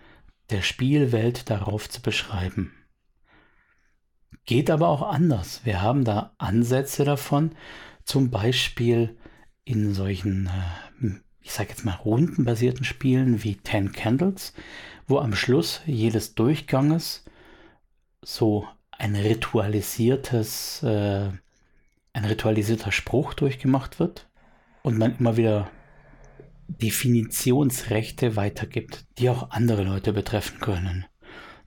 der 0.50 0.62
Spielwelt 0.62 1.50
darauf 1.50 1.90
zu 1.90 2.02
beschreiben. 2.02 2.74
Geht 4.46 4.70
aber 4.70 4.90
auch 4.90 5.04
anders. 5.04 5.62
Wir 5.64 5.82
haben 5.82 6.04
da 6.04 6.34
Ansätze 6.38 7.06
davon, 7.06 7.56
zum 8.04 8.32
Beispiel 8.32 9.18
in 9.64 9.94
solchen, 9.94 10.48
äh, 10.48 10.91
ich 11.42 11.52
sage 11.52 11.70
jetzt 11.70 11.86
mal, 11.86 11.96
rundenbasierten 11.96 12.86
Spielen 12.86 13.44
wie 13.44 13.56
Ten 13.56 13.92
Candles, 13.92 14.54
wo 15.08 15.20
am 15.20 15.36
Schluss 15.36 15.82
jedes 15.86 16.36
Durchganges 16.36 17.26
so 18.22 18.68
ein 18.92 19.16
ritualisiertes, 19.16 20.84
äh, 20.84 21.32
ein 22.14 22.26
ritualisierter 22.26 22.92
Spruch 22.92 23.34
durchgemacht 23.34 24.00
wird 24.00 24.30
und 24.84 24.98
man 24.98 25.18
immer 25.18 25.38
wieder 25.38 25.72
Definitionsrechte 26.68 28.36
weitergibt, 28.36 29.06
die 29.18 29.30
auch 29.30 29.50
andere 29.52 29.84
Leute 29.84 30.14
betreffen 30.14 30.60
können. 30.60 31.06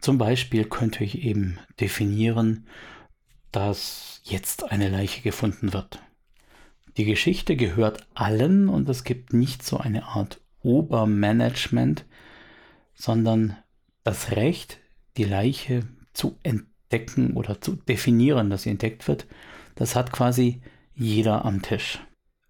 Zum 0.00 0.18
Beispiel 0.18 0.64
könnte 0.64 1.02
ich 1.04 1.22
eben 1.22 1.58
definieren, 1.80 2.66
dass 3.52 4.20
jetzt 4.24 4.70
eine 4.70 4.88
Leiche 4.88 5.22
gefunden 5.22 5.72
wird. 5.72 6.02
Die 6.96 7.04
Geschichte 7.04 7.56
gehört 7.56 8.06
allen 8.14 8.68
und 8.68 8.88
es 8.88 9.04
gibt 9.04 9.32
nicht 9.32 9.62
so 9.64 9.78
eine 9.78 10.04
Art 10.06 10.40
Obermanagement, 10.62 12.04
sondern 12.94 13.56
das 14.04 14.32
Recht, 14.32 14.78
die 15.16 15.24
Leiche 15.24 15.82
zu 16.12 16.36
entdecken 16.42 17.34
oder 17.34 17.60
zu 17.60 17.76
definieren, 17.76 18.50
dass 18.50 18.62
sie 18.62 18.70
entdeckt 18.70 19.08
wird, 19.08 19.26
das 19.74 19.96
hat 19.96 20.12
quasi 20.12 20.62
jeder 20.94 21.44
am 21.44 21.62
Tisch. 21.62 21.98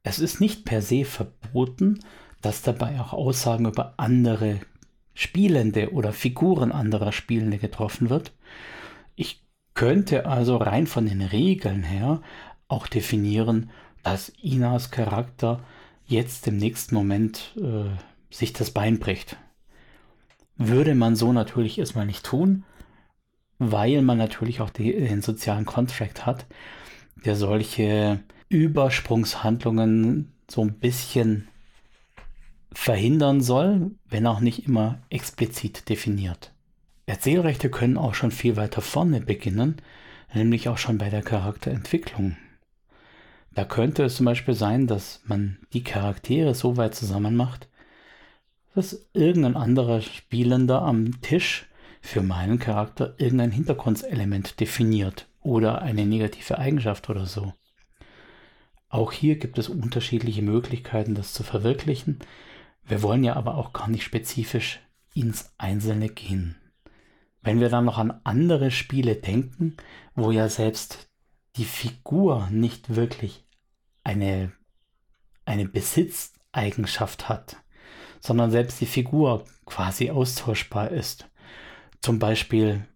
Es 0.02 0.18
ist 0.18 0.40
nicht 0.40 0.66
per 0.66 0.82
se 0.82 1.04
verboten, 1.04 2.00
dass 2.42 2.60
dabei 2.60 3.00
auch 3.00 3.14
Aussagen 3.14 3.64
über 3.64 3.94
andere 3.96 4.60
Spielende 5.14 5.92
oder 5.92 6.12
Figuren 6.12 6.72
anderer 6.72 7.12
Spielende 7.12 7.56
getroffen 7.56 8.10
wird. 8.10 8.32
Ich 9.16 9.42
könnte 9.72 10.26
also 10.26 10.56
rein 10.56 10.86
von 10.86 11.06
den 11.06 11.22
Regeln 11.22 11.82
her 11.82 12.20
auch 12.68 12.86
definieren, 12.86 13.70
dass 14.04 14.28
Inas 14.42 14.90
Charakter 14.90 15.60
jetzt 16.06 16.46
im 16.46 16.58
nächsten 16.58 16.94
Moment 16.94 17.54
äh, 17.56 17.90
sich 18.30 18.52
das 18.52 18.70
Bein 18.70 18.98
bricht. 18.98 19.36
Würde 20.56 20.94
man 20.94 21.16
so 21.16 21.32
natürlich 21.32 21.78
erstmal 21.78 22.06
nicht 22.06 22.24
tun, 22.24 22.64
weil 23.58 24.02
man 24.02 24.18
natürlich 24.18 24.60
auch 24.60 24.70
die, 24.70 24.92
den 24.92 25.22
sozialen 25.22 25.64
Contract 25.64 26.26
hat, 26.26 26.46
der 27.24 27.34
solche 27.34 28.20
Übersprungshandlungen 28.48 30.32
so 30.48 30.62
ein 30.62 30.78
bisschen 30.78 31.48
verhindern 32.72 33.40
soll, 33.40 33.92
wenn 34.08 34.26
auch 34.26 34.40
nicht 34.40 34.66
immer 34.66 34.98
explizit 35.08 35.88
definiert. 35.88 36.52
Erzählrechte 37.06 37.70
können 37.70 37.96
auch 37.96 38.14
schon 38.14 38.30
viel 38.30 38.56
weiter 38.56 38.80
vorne 38.80 39.20
beginnen, 39.20 39.76
nämlich 40.34 40.68
auch 40.68 40.78
schon 40.78 40.98
bei 40.98 41.08
der 41.10 41.22
Charakterentwicklung. 41.22 42.36
Da 43.54 43.64
könnte 43.64 44.04
es 44.04 44.16
zum 44.16 44.26
Beispiel 44.26 44.54
sein, 44.54 44.86
dass 44.86 45.20
man 45.26 45.58
die 45.72 45.84
Charaktere 45.84 46.54
so 46.54 46.76
weit 46.76 46.94
zusammen 46.94 47.36
macht, 47.36 47.68
dass 48.74 49.06
irgendein 49.12 49.56
anderer 49.56 50.00
Spielender 50.00 50.82
am 50.82 51.20
Tisch 51.20 51.66
für 52.00 52.22
meinen 52.22 52.58
Charakter 52.58 53.14
irgendein 53.18 53.52
Hintergrundelement 53.52 54.58
definiert 54.58 55.28
oder 55.40 55.82
eine 55.82 56.04
negative 56.04 56.58
Eigenschaft 56.58 57.08
oder 57.08 57.26
so. 57.26 57.54
Auch 58.88 59.12
hier 59.12 59.36
gibt 59.36 59.58
es 59.58 59.68
unterschiedliche 59.68 60.42
Möglichkeiten, 60.42 61.14
das 61.14 61.32
zu 61.32 61.44
verwirklichen. 61.44 62.18
Wir 62.84 63.02
wollen 63.02 63.24
ja 63.24 63.36
aber 63.36 63.56
auch 63.56 63.72
gar 63.72 63.88
nicht 63.88 64.02
spezifisch 64.02 64.80
ins 65.14 65.54
Einzelne 65.58 66.08
gehen. 66.08 66.56
Wenn 67.40 67.60
wir 67.60 67.68
dann 67.68 67.84
noch 67.84 67.98
an 67.98 68.20
andere 68.24 68.70
Spiele 68.70 69.14
denken, 69.14 69.76
wo 70.14 70.30
ja 70.30 70.48
selbst 70.48 71.08
die 71.56 71.64
Figur 71.64 72.48
nicht 72.50 72.96
wirklich 72.96 73.43
eine, 74.04 74.52
eine 75.44 75.66
Besitzeigenschaft 75.66 77.28
hat, 77.28 77.56
sondern 78.20 78.50
selbst 78.50 78.80
die 78.80 78.86
Figur 78.86 79.44
quasi 79.66 80.10
austauschbar 80.10 80.90
ist. 80.90 81.28
Zum 82.00 82.18
Beispiel 82.18 82.86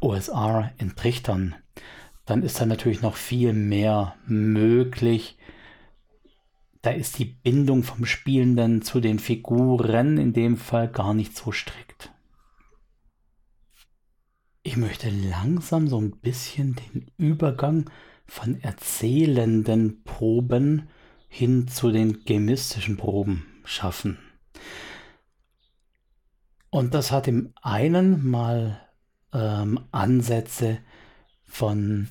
OSR 0.00 0.72
in 0.78 0.94
Trichtern. 0.94 1.56
Dann 2.26 2.42
ist 2.42 2.60
da 2.60 2.66
natürlich 2.66 3.02
noch 3.02 3.16
viel 3.16 3.52
mehr 3.52 4.14
möglich, 4.26 5.36
da 6.82 6.90
ist 6.90 7.18
die 7.18 7.26
Bindung 7.26 7.82
vom 7.82 8.06
Spielenden 8.06 8.80
zu 8.80 9.00
den 9.00 9.18
Figuren 9.18 10.16
in 10.16 10.32
dem 10.32 10.56
Fall 10.56 10.88
gar 10.88 11.12
nicht 11.12 11.36
so 11.36 11.52
strikt. 11.52 12.10
Ich 14.62 14.76
möchte 14.76 15.10
langsam 15.10 15.88
so 15.88 16.00
ein 16.00 16.12
bisschen 16.20 16.76
den 16.76 17.10
Übergang 17.18 17.90
von 18.30 18.62
erzählenden 18.62 20.04
Proben 20.04 20.88
hin 21.28 21.66
zu 21.66 21.90
den 21.90 22.24
gemistischen 22.24 22.96
Proben 22.96 23.44
schaffen. 23.64 24.18
Und 26.70 26.94
das 26.94 27.10
hat 27.10 27.26
im 27.26 27.52
einen 27.60 28.24
mal 28.24 28.80
ähm, 29.32 29.80
Ansätze 29.90 30.78
von 31.44 32.06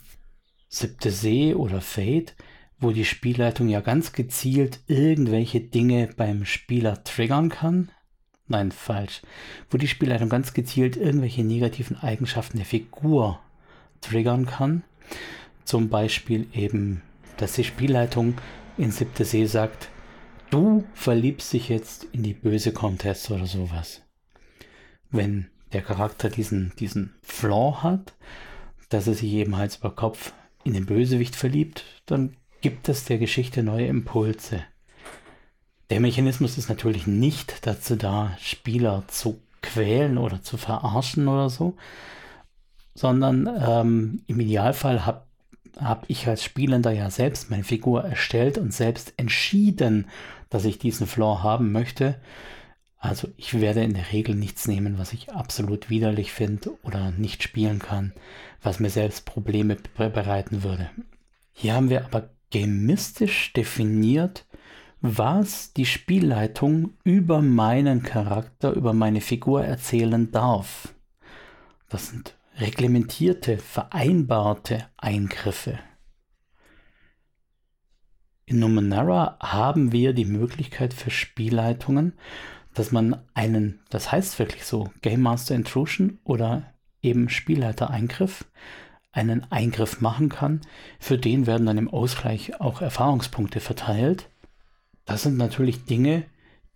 Siebte 0.67 1.09
See 1.09 1.53
oder 1.53 1.79
Fate, 1.79 2.35
wo 2.79 2.91
die 2.91 3.05
Spielleitung 3.05 3.69
ja 3.69 3.79
ganz 3.79 4.11
gezielt 4.11 4.81
irgendwelche 4.88 5.61
Dinge 5.61 6.09
beim 6.17 6.43
Spieler 6.43 7.01
triggern 7.05 7.47
kann. 7.47 7.91
nein, 8.47 8.73
falsch, 8.73 9.21
wo 9.69 9.77
die 9.77 9.88
Spielleitung 9.88 10.27
ganz 10.27 10.53
gezielt 10.53 10.97
irgendwelche 10.97 11.45
negativen 11.45 11.95
Eigenschaften 11.95 12.57
der 12.57 12.65
Figur 12.65 13.39
triggern 14.01 14.45
kann. 14.45 14.83
Zum 15.69 15.88
Beispiel 15.88 16.47
eben, 16.51 17.03
dass 17.38 17.53
die 17.53 17.63
Spielleitung 17.63 18.33
in 18.75 18.89
siebte 18.89 19.23
See 19.23 19.45
sagt, 19.45 19.89
du 20.49 20.83
verliebst 20.95 21.53
dich 21.53 21.69
jetzt 21.69 22.05
in 22.05 22.23
die 22.23 22.33
böse 22.33 22.73
Contest 22.73 23.29
oder 23.29 23.45
sowas. 23.45 24.01
Wenn 25.11 25.51
der 25.71 25.83
Charakter 25.83 26.31
diesen, 26.31 26.73
diesen 26.79 27.13
Flaw 27.21 27.83
hat, 27.83 28.15
dass 28.89 29.05
er 29.05 29.13
sich 29.13 29.31
eben 29.31 29.57
Hals 29.57 29.75
über 29.75 29.91
Kopf 29.91 30.33
in 30.63 30.73
den 30.73 30.88
Bösewicht 30.88 31.35
verliebt, 31.35 31.83
dann 32.07 32.35
gibt 32.61 32.89
es 32.89 33.05
der 33.05 33.19
Geschichte 33.19 33.61
neue 33.61 33.85
Impulse. 33.85 34.63
Der 35.91 35.99
Mechanismus 35.99 36.57
ist 36.57 36.69
natürlich 36.69 37.05
nicht 37.05 37.67
dazu 37.67 37.95
da, 37.95 38.35
Spieler 38.39 39.03
zu 39.07 39.39
quälen 39.61 40.17
oder 40.17 40.41
zu 40.41 40.57
verarschen 40.57 41.27
oder 41.27 41.51
so, 41.51 41.77
sondern 42.95 43.47
ähm, 43.63 44.23
im 44.25 44.39
Idealfall 44.39 45.05
habe 45.79 45.89
hab 45.89 46.09
ich 46.09 46.27
als 46.27 46.43
Spielender 46.43 46.91
ja 46.91 47.09
selbst 47.09 47.50
meine 47.50 47.63
Figur 47.63 48.03
erstellt 48.03 48.57
und 48.57 48.74
selbst 48.74 49.13
entschieden, 49.17 50.07
dass 50.50 50.65
ich 50.65 50.79
diesen 50.79 51.07
Floor 51.07 51.43
haben 51.43 51.71
möchte. 51.71 52.19
Also 52.98 53.29
ich 53.38 53.59
werde 53.59 53.83
in 53.83 53.93
der 53.93 54.12
Regel 54.12 54.36
nichts 54.36 54.67
nehmen, 54.67 54.98
was 54.98 55.13
ich 55.13 55.31
absolut 55.31 55.89
widerlich 55.89 56.33
finde 56.33 56.71
oder 56.83 57.12
nicht 57.12 57.43
spielen 57.43 57.79
kann, 57.79 58.13
was 58.62 58.79
mir 58.79 58.89
selbst 58.89 59.25
Probleme 59.25 59.77
bereiten 59.95 60.63
würde. 60.63 60.89
Hier 61.53 61.75
haben 61.75 61.89
wir 61.89 62.05
aber 62.05 62.29
gemistisch 62.51 63.53
definiert, 63.53 64.45
was 65.01 65.71
die 65.74 65.86
Spielleitung 65.86 66.93
über 67.05 67.41
meinen 67.41 68.03
Charakter, 68.03 68.74
über 68.74 68.91
meine 68.93 69.21
Figur 69.21 69.63
erzählen 69.63 70.29
darf. 70.31 70.93
Das 71.88 72.09
sind 72.09 72.36
reglementierte, 72.59 73.57
vereinbarte 73.57 74.87
Eingriffe. 74.97 75.79
In 78.45 78.59
Numenera 78.59 79.37
haben 79.39 79.91
wir 79.91 80.13
die 80.13 80.25
Möglichkeit 80.25 80.93
für 80.93 81.11
Spielleitungen, 81.11 82.13
dass 82.73 82.91
man 82.91 83.21
einen, 83.33 83.79
das 83.89 84.11
heißt 84.11 84.39
wirklich 84.39 84.65
so, 84.65 84.91
Game 85.01 85.21
Master 85.21 85.55
Intrusion 85.55 86.19
oder 86.23 86.73
eben 87.01 87.29
Spielleiter-Eingriff, 87.29 88.45
einen 89.11 89.49
Eingriff 89.51 90.01
machen 90.01 90.29
kann. 90.29 90.61
Für 90.99 91.17
den 91.17 91.47
werden 91.47 91.65
dann 91.65 91.77
im 91.77 91.89
Ausgleich 91.89 92.59
auch 92.59 92.81
Erfahrungspunkte 92.81 93.59
verteilt. 93.59 94.29
Das 95.05 95.23
sind 95.23 95.37
natürlich 95.37 95.85
Dinge, 95.85 96.25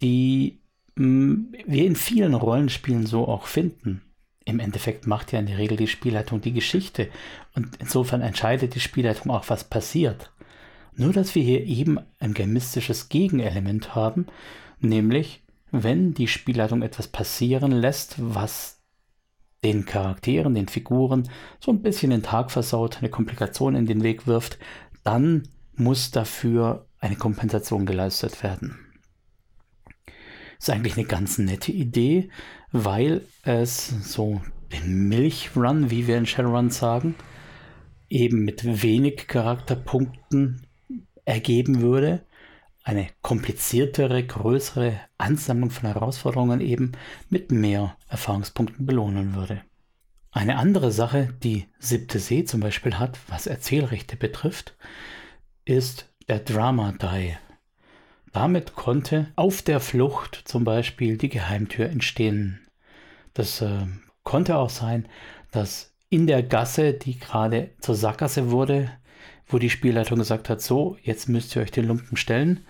die 0.01 0.61
mh, 0.95 1.05
mm, 1.05 1.53
wir 1.65 1.85
in 1.85 1.95
vielen 1.95 2.33
Rollenspielen 2.33 3.05
so 3.05 3.27
auch 3.27 3.47
finden. 3.47 4.12
Im 4.45 4.59
Endeffekt 4.59 5.07
macht 5.07 5.31
ja 5.31 5.39
in 5.39 5.45
der 5.45 5.57
Regel 5.57 5.77
die 5.77 5.88
Spielleitung 5.88 6.41
die 6.41 6.53
Geschichte 6.53 7.09
und 7.55 7.77
insofern 7.79 8.21
entscheidet 8.21 8.75
die 8.75 8.79
Spielleitung 8.79 9.31
auch, 9.31 9.45
was 9.50 9.63
passiert. 9.63 10.31
Nur 10.95 11.13
dass 11.13 11.33
wir 11.33 11.43
hier 11.43 11.63
eben 11.63 12.00
ein 12.19 12.33
gemistisches 12.33 13.09
Gegenelement 13.09 13.95
haben, 13.95 14.27
nämlich 14.79 15.43
wenn 15.71 16.13
die 16.13 16.27
Spielleitung 16.27 16.83
etwas 16.83 17.07
passieren 17.07 17.71
lässt, 17.71 18.15
was 18.17 18.81
den 19.63 19.85
Charakteren, 19.85 20.53
den 20.53 20.67
Figuren 20.67 21.29
so 21.59 21.71
ein 21.71 21.81
bisschen 21.81 22.12
den 22.12 22.21
Tag 22.21 22.51
versaut, 22.51 22.97
eine 23.00 23.09
Komplikation 23.09 23.75
in 23.75 23.85
den 23.85 24.03
Weg 24.03 24.27
wirft, 24.27 24.59
dann 25.03 25.43
muss 25.75 26.12
dafür 26.12 26.85
eine 27.00 27.15
Kompensation 27.15 27.85
geleistet 27.85 28.43
werden. 28.43 28.92
Ist 30.60 30.69
eigentlich 30.69 30.98
eine 30.98 31.05
ganz 31.05 31.38
nette 31.38 31.72
Idee, 31.72 32.29
weil 32.72 33.22
es 33.43 33.88
so 33.88 34.41
den 34.72 35.07
Milchrun, 35.07 35.89
wie 35.91 36.07
wir 36.07 36.17
in 36.17 36.25
Shadowrun 36.25 36.69
sagen, 36.69 37.15
eben 38.10 38.45
mit 38.45 38.83
wenig 38.83 39.27
Charakterpunkten 39.27 40.65
ergeben 41.25 41.81
würde. 41.81 42.25
Eine 42.83 43.07
kompliziertere, 43.22 44.25
größere 44.25 45.00
Ansammlung 45.17 45.69
von 45.69 45.89
Herausforderungen 45.89 46.60
eben 46.60 46.91
mit 47.29 47.51
mehr 47.51 47.95
Erfahrungspunkten 48.10 48.86
belohnen 48.86 49.36
würde. 49.36 49.62
Eine 50.31 50.57
andere 50.57 50.91
Sache, 50.91 51.33
die 51.43 51.67
Siebte 51.79 52.19
See 52.19 52.43
zum 52.43 52.59
Beispiel 52.59 52.98
hat, 52.98 53.20
was 53.27 53.48
Erzählrechte 53.48 54.18
betrifft, 54.18 54.75
ist 55.63 56.11
der 56.27 56.39
Drama 56.39 56.92
Die. 56.92 57.37
Damit 58.33 58.75
konnte 58.75 59.27
auf 59.35 59.61
der 59.61 59.79
Flucht 59.79 60.41
zum 60.46 60.63
Beispiel 60.63 61.17
die 61.17 61.29
Geheimtür 61.29 61.89
entstehen. 61.89 62.59
Das 63.35 63.61
äh, 63.61 63.85
konnte 64.24 64.57
auch 64.57 64.72
sein, 64.72 65.07
dass 65.51 65.93
in 66.09 66.27
der 66.27 66.43
Gasse, 66.43 66.93
die 66.93 67.19
gerade 67.19 67.69
zur 67.79 67.96
Sackgasse 67.96 68.51
wurde, 68.51 68.89
wo 69.48 69.59
die 69.59 69.69
Spielleitung 69.69 70.17
gesagt 70.17 70.50
hat, 70.50 70.61
so, 70.61 70.98
jetzt 71.03 71.29
müsst 71.29 71.55
ihr 71.55 71.61
euch 71.61 71.72
den 71.72 71.87
Lumpen 71.87 72.17
stellen, 72.17 72.65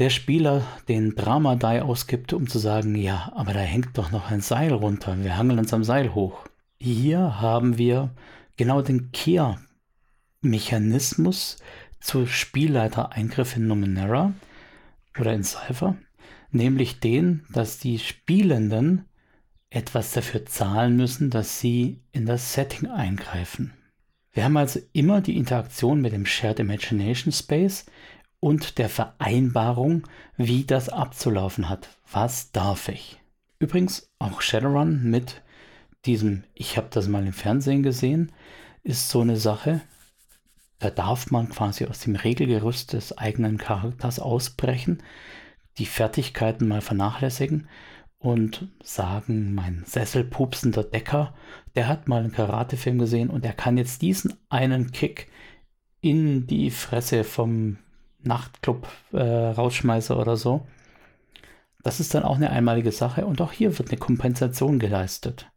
der 0.00 0.10
Spieler 0.10 0.64
den 0.88 1.14
Drama-Die 1.14 1.80
ausgibt, 1.80 2.32
um 2.32 2.48
zu 2.48 2.58
sagen, 2.58 2.96
ja, 2.96 3.30
aber 3.36 3.52
da 3.52 3.60
hängt 3.60 3.96
doch 3.98 4.10
noch 4.10 4.28
ein 4.30 4.40
Seil 4.40 4.72
runter, 4.72 5.16
wir 5.22 5.36
hangeln 5.36 5.60
uns 5.60 5.72
am 5.72 5.84
Seil 5.84 6.12
hoch. 6.14 6.44
Hier 6.78 7.40
haben 7.40 7.78
wir 7.78 8.10
genau 8.56 8.82
den 8.82 9.12
Kehrmechanismus 9.12 11.58
zu 12.00 12.26
Spielleiter-Eingriff 12.26 13.56
in 13.56 13.66
Numenera 13.66 14.32
oder 15.18 15.32
in 15.32 15.44
Cypher, 15.44 15.96
nämlich 16.50 17.00
den, 17.00 17.44
dass 17.50 17.78
die 17.78 17.98
Spielenden 17.98 19.04
etwas 19.70 20.12
dafür 20.12 20.46
zahlen 20.46 20.96
müssen, 20.96 21.30
dass 21.30 21.60
sie 21.60 22.02
in 22.12 22.26
das 22.26 22.54
Setting 22.54 22.88
eingreifen. 22.90 23.72
Wir 24.32 24.44
haben 24.44 24.56
also 24.56 24.80
immer 24.92 25.20
die 25.20 25.36
Interaktion 25.36 26.00
mit 26.00 26.12
dem 26.12 26.26
Shared 26.26 26.60
Imagination 26.60 27.32
Space 27.32 27.86
und 28.40 28.78
der 28.78 28.88
Vereinbarung, 28.88 30.04
wie 30.36 30.64
das 30.64 30.88
abzulaufen 30.88 31.68
hat. 31.68 31.88
Was 32.10 32.52
darf 32.52 32.88
ich? 32.88 33.20
Übrigens 33.58 34.10
auch 34.18 34.40
Shadowrun 34.40 35.02
mit 35.04 35.42
diesem, 36.06 36.44
ich 36.54 36.76
habe 36.76 36.88
das 36.90 37.08
mal 37.08 37.26
im 37.26 37.32
Fernsehen 37.32 37.82
gesehen, 37.82 38.32
ist 38.82 39.10
so 39.10 39.20
eine 39.20 39.36
Sache. 39.36 39.82
Da 40.80 40.90
darf 40.90 41.30
man 41.30 41.50
quasi 41.50 41.84
aus 41.86 42.00
dem 42.00 42.16
Regelgerüst 42.16 42.94
des 42.94 43.16
eigenen 43.16 43.58
Charakters 43.58 44.18
ausbrechen, 44.18 45.02
die 45.78 45.86
Fertigkeiten 45.86 46.66
mal 46.66 46.80
vernachlässigen 46.80 47.68
und 48.18 48.68
sagen, 48.82 49.54
mein 49.54 49.84
sesselpupsender 49.86 50.82
Decker, 50.84 51.34
der 51.74 51.86
hat 51.86 52.08
mal 52.08 52.20
einen 52.20 52.32
Karatefilm 52.32 52.98
gesehen 52.98 53.30
und 53.30 53.44
er 53.44 53.52
kann 53.52 53.78
jetzt 53.78 54.02
diesen 54.02 54.34
einen 54.48 54.90
Kick 54.90 55.30
in 56.00 56.46
die 56.46 56.70
Fresse 56.70 57.24
vom 57.24 57.76
Nachtclub 58.22 58.88
äh, 59.12 59.20
rausschmeißer 59.22 60.18
oder 60.18 60.36
so. 60.36 60.66
Das 61.82 62.00
ist 62.00 62.14
dann 62.14 62.24
auch 62.24 62.36
eine 62.36 62.50
einmalige 62.50 62.92
Sache 62.92 63.26
und 63.26 63.40
auch 63.40 63.52
hier 63.52 63.78
wird 63.78 63.90
eine 63.90 63.98
Kompensation 63.98 64.78
geleistet. 64.78 65.50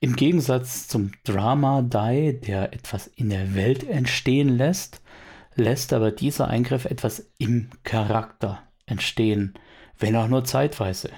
Im 0.00 0.14
Gegensatz 0.14 0.88
zum 0.88 1.12
Drama 1.24 1.82
Die, 1.82 2.38
der 2.40 2.72
etwas 2.72 3.06
in 3.06 3.30
der 3.30 3.54
Welt 3.54 3.82
entstehen 3.88 4.50
lässt, 4.56 5.00
lässt 5.54 5.92
aber 5.92 6.10
dieser 6.10 6.48
Eingriff 6.48 6.84
etwas 6.84 7.30
im 7.38 7.70
Charakter 7.82 8.62
entstehen, 8.84 9.54
wenn 9.98 10.16
auch 10.16 10.28
nur 10.28 10.44
zeitweise. 10.44 11.10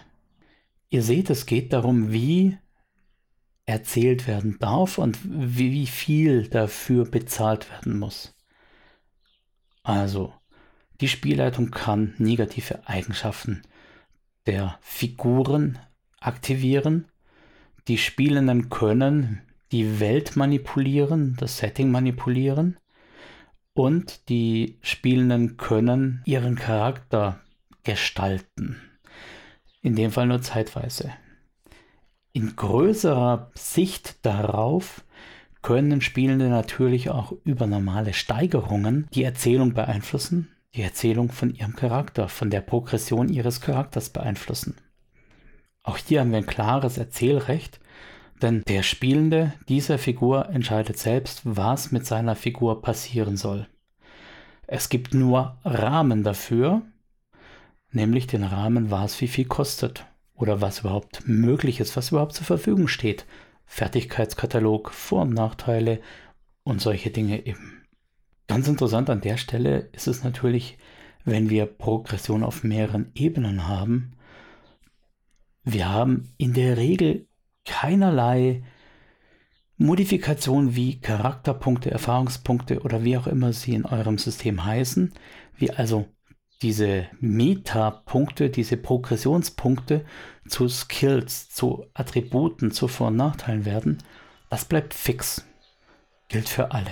Ihr 0.91 1.03
seht, 1.03 1.29
es 1.29 1.47
geht 1.47 1.73
darum, 1.73 2.13
wie 2.13 2.57
erzählt 3.67 4.27
werden 4.27 4.59
darf 4.59 4.97
und 4.97 5.19
wie 5.23 5.87
viel 5.87 6.49
dafür 6.49 7.05
bezahlt 7.05 7.71
werden 7.71 7.99
muss. 7.99 8.35
Also, 9.83 10.33
die 11.01 11.09
Spielleitung 11.09 11.71
kann 11.71 12.15
negative 12.19 12.87
Eigenschaften 12.89 13.63
der 14.47 14.79
Figuren 14.81 15.79
aktivieren. 16.21 17.07
Die 17.89 17.97
Spielenden 17.97 18.69
können 18.69 19.41
die 19.73 19.99
Welt 19.99 20.37
manipulieren, 20.37 21.37
das 21.39 21.57
Setting 21.57 21.91
manipulieren. 21.91 22.77
Und 23.73 24.29
die 24.29 24.79
Spielenden 24.83 25.57
können 25.57 26.23
ihren 26.27 26.57
Charakter 26.57 27.41
gestalten. 27.85 28.77
In 29.81 29.95
dem 29.95 30.11
Fall 30.11 30.27
nur 30.27 30.43
zeitweise. 30.43 31.13
In 32.33 32.57
größerer 32.57 33.51
Sicht 33.55 34.25
darauf 34.27 35.05
können 35.63 36.03
Spielende 36.03 36.49
natürlich 36.49 37.09
auch 37.09 37.33
über 37.45 37.67
normale 37.67 38.13
Steigerungen 38.13 39.09
die 39.15 39.25
Erzählung 39.25 39.73
beeinflussen, 39.73 40.49
die 40.75 40.83
Erzählung 40.83 41.31
von 41.33 41.55
ihrem 41.55 41.75
Charakter, 41.75 42.29
von 42.29 42.51
der 42.51 42.61
Progression 42.61 43.29
ihres 43.29 43.63
Charakters 43.63 44.11
beeinflussen. 44.11 44.77
Auch 45.89 45.97
hier 45.97 46.21
haben 46.21 46.33
wir 46.33 46.37
ein 46.37 46.47
klares 46.47 46.99
Erzählrecht, 46.99 47.81
denn 48.43 48.63
der 48.69 48.83
Spielende 48.83 49.55
dieser 49.71 49.97
Figur 49.97 50.51
entscheidet 50.51 50.99
selbst, 50.99 51.41
was 51.45 51.93
mit 51.93 52.05
seiner 52.05 52.37
Figur 52.37 52.83
passieren 52.83 53.39
soll. 53.39 53.67
Es 54.67 54.91
gibt 54.91 55.15
nur 55.15 55.57
Rahmen 55.65 56.25
dafür, 56.25 56.83
nämlich 57.91 58.27
den 58.27 58.45
Rahmen, 58.45 58.91
was 58.91 59.19
wie 59.23 59.29
viel 59.29 59.47
kostet 59.47 60.05
oder 60.35 60.61
was 60.61 60.81
überhaupt 60.81 61.23
möglich 61.27 61.81
ist, 61.81 61.97
was 61.97 62.11
überhaupt 62.11 62.35
zur 62.35 62.45
Verfügung 62.45 62.87
steht. 62.87 63.25
Fertigkeitskatalog, 63.65 64.91
Vor- 64.93 65.23
und 65.23 65.33
Nachteile 65.33 66.01
und 66.65 66.83
solche 66.83 67.09
Dinge 67.09 67.47
eben. 67.47 67.87
Ganz 68.47 68.69
interessant 68.69 69.09
an 69.09 69.23
der 69.23 69.39
Stelle 69.39 69.89
ist 69.93 70.07
es 70.07 70.23
natürlich, 70.23 70.77
wenn 71.25 71.49
wir 71.49 71.65
Progression 71.65 72.45
auf 72.45 72.63
mehreren 72.63 73.11
Ebenen 73.15 73.67
haben. 73.67 74.18
Wir 75.65 75.89
haben 75.89 76.33
in 76.39 76.55
der 76.55 76.77
Regel 76.77 77.27
keinerlei 77.65 78.63
Modifikation 79.77 80.75
wie 80.75 81.01
Charakterpunkte, 81.01 81.91
Erfahrungspunkte 81.91 82.81
oder 82.81 83.05
wie 83.05 83.17
auch 83.17 83.27
immer 83.27 83.53
sie 83.53 83.75
in 83.75 83.85
eurem 83.85 84.19
System 84.19 84.65
heißen, 84.65 85.13
wie 85.57 85.71
also 85.71 86.09
diese 86.63 87.07
Meta-Punkte, 87.21 88.51
diese 88.51 88.77
Progressionspunkte 88.77 90.05
zu 90.49 90.69
Skills, 90.69 91.51
zu 91.51 91.87
Attributen, 91.95 92.73
zu 92.73 92.89
Vor- 92.89 93.09
und 93.09 93.17
Nachteilen 93.17 93.65
werden, 93.65 93.99
das 94.51 94.65
bleibt 94.65 94.95
fix. 94.95 95.45
Gilt 96.29 96.49
für 96.49 96.73
alle. 96.73 96.91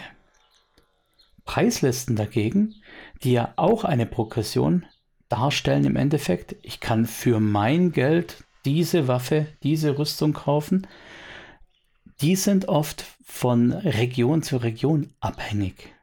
Preislisten 1.44 2.16
dagegen, 2.16 2.74
die 3.22 3.32
ja 3.32 3.52
auch 3.56 3.84
eine 3.84 4.06
Progression 4.06 4.86
darstellen 5.28 5.84
im 5.84 5.96
Endeffekt, 5.96 6.56
ich 6.62 6.80
kann 6.80 7.06
für 7.06 7.40
mein 7.40 7.92
Geld 7.92 8.45
diese 8.66 9.08
Waffe, 9.08 9.46
diese 9.62 9.98
Rüstung 9.98 10.34
kaufen, 10.34 10.86
die 12.20 12.36
sind 12.36 12.68
oft 12.68 13.04
von 13.24 13.72
Region 13.72 14.42
zu 14.42 14.58
Region 14.58 15.10
abhängig. 15.20 15.94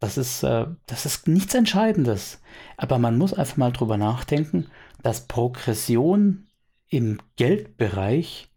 Das 0.00 0.18
ist, 0.18 0.42
äh, 0.42 0.66
das 0.86 1.06
ist 1.06 1.28
nichts 1.28 1.54
Entscheidendes. 1.54 2.40
Aber 2.76 2.98
man 2.98 3.16
muss 3.18 3.34
einfach 3.34 3.56
mal 3.56 3.72
drüber 3.72 3.96
nachdenken, 3.96 4.66
dass 5.02 5.26
Progression 5.26 6.46
im 6.88 7.18
Geldbereich 7.36 8.48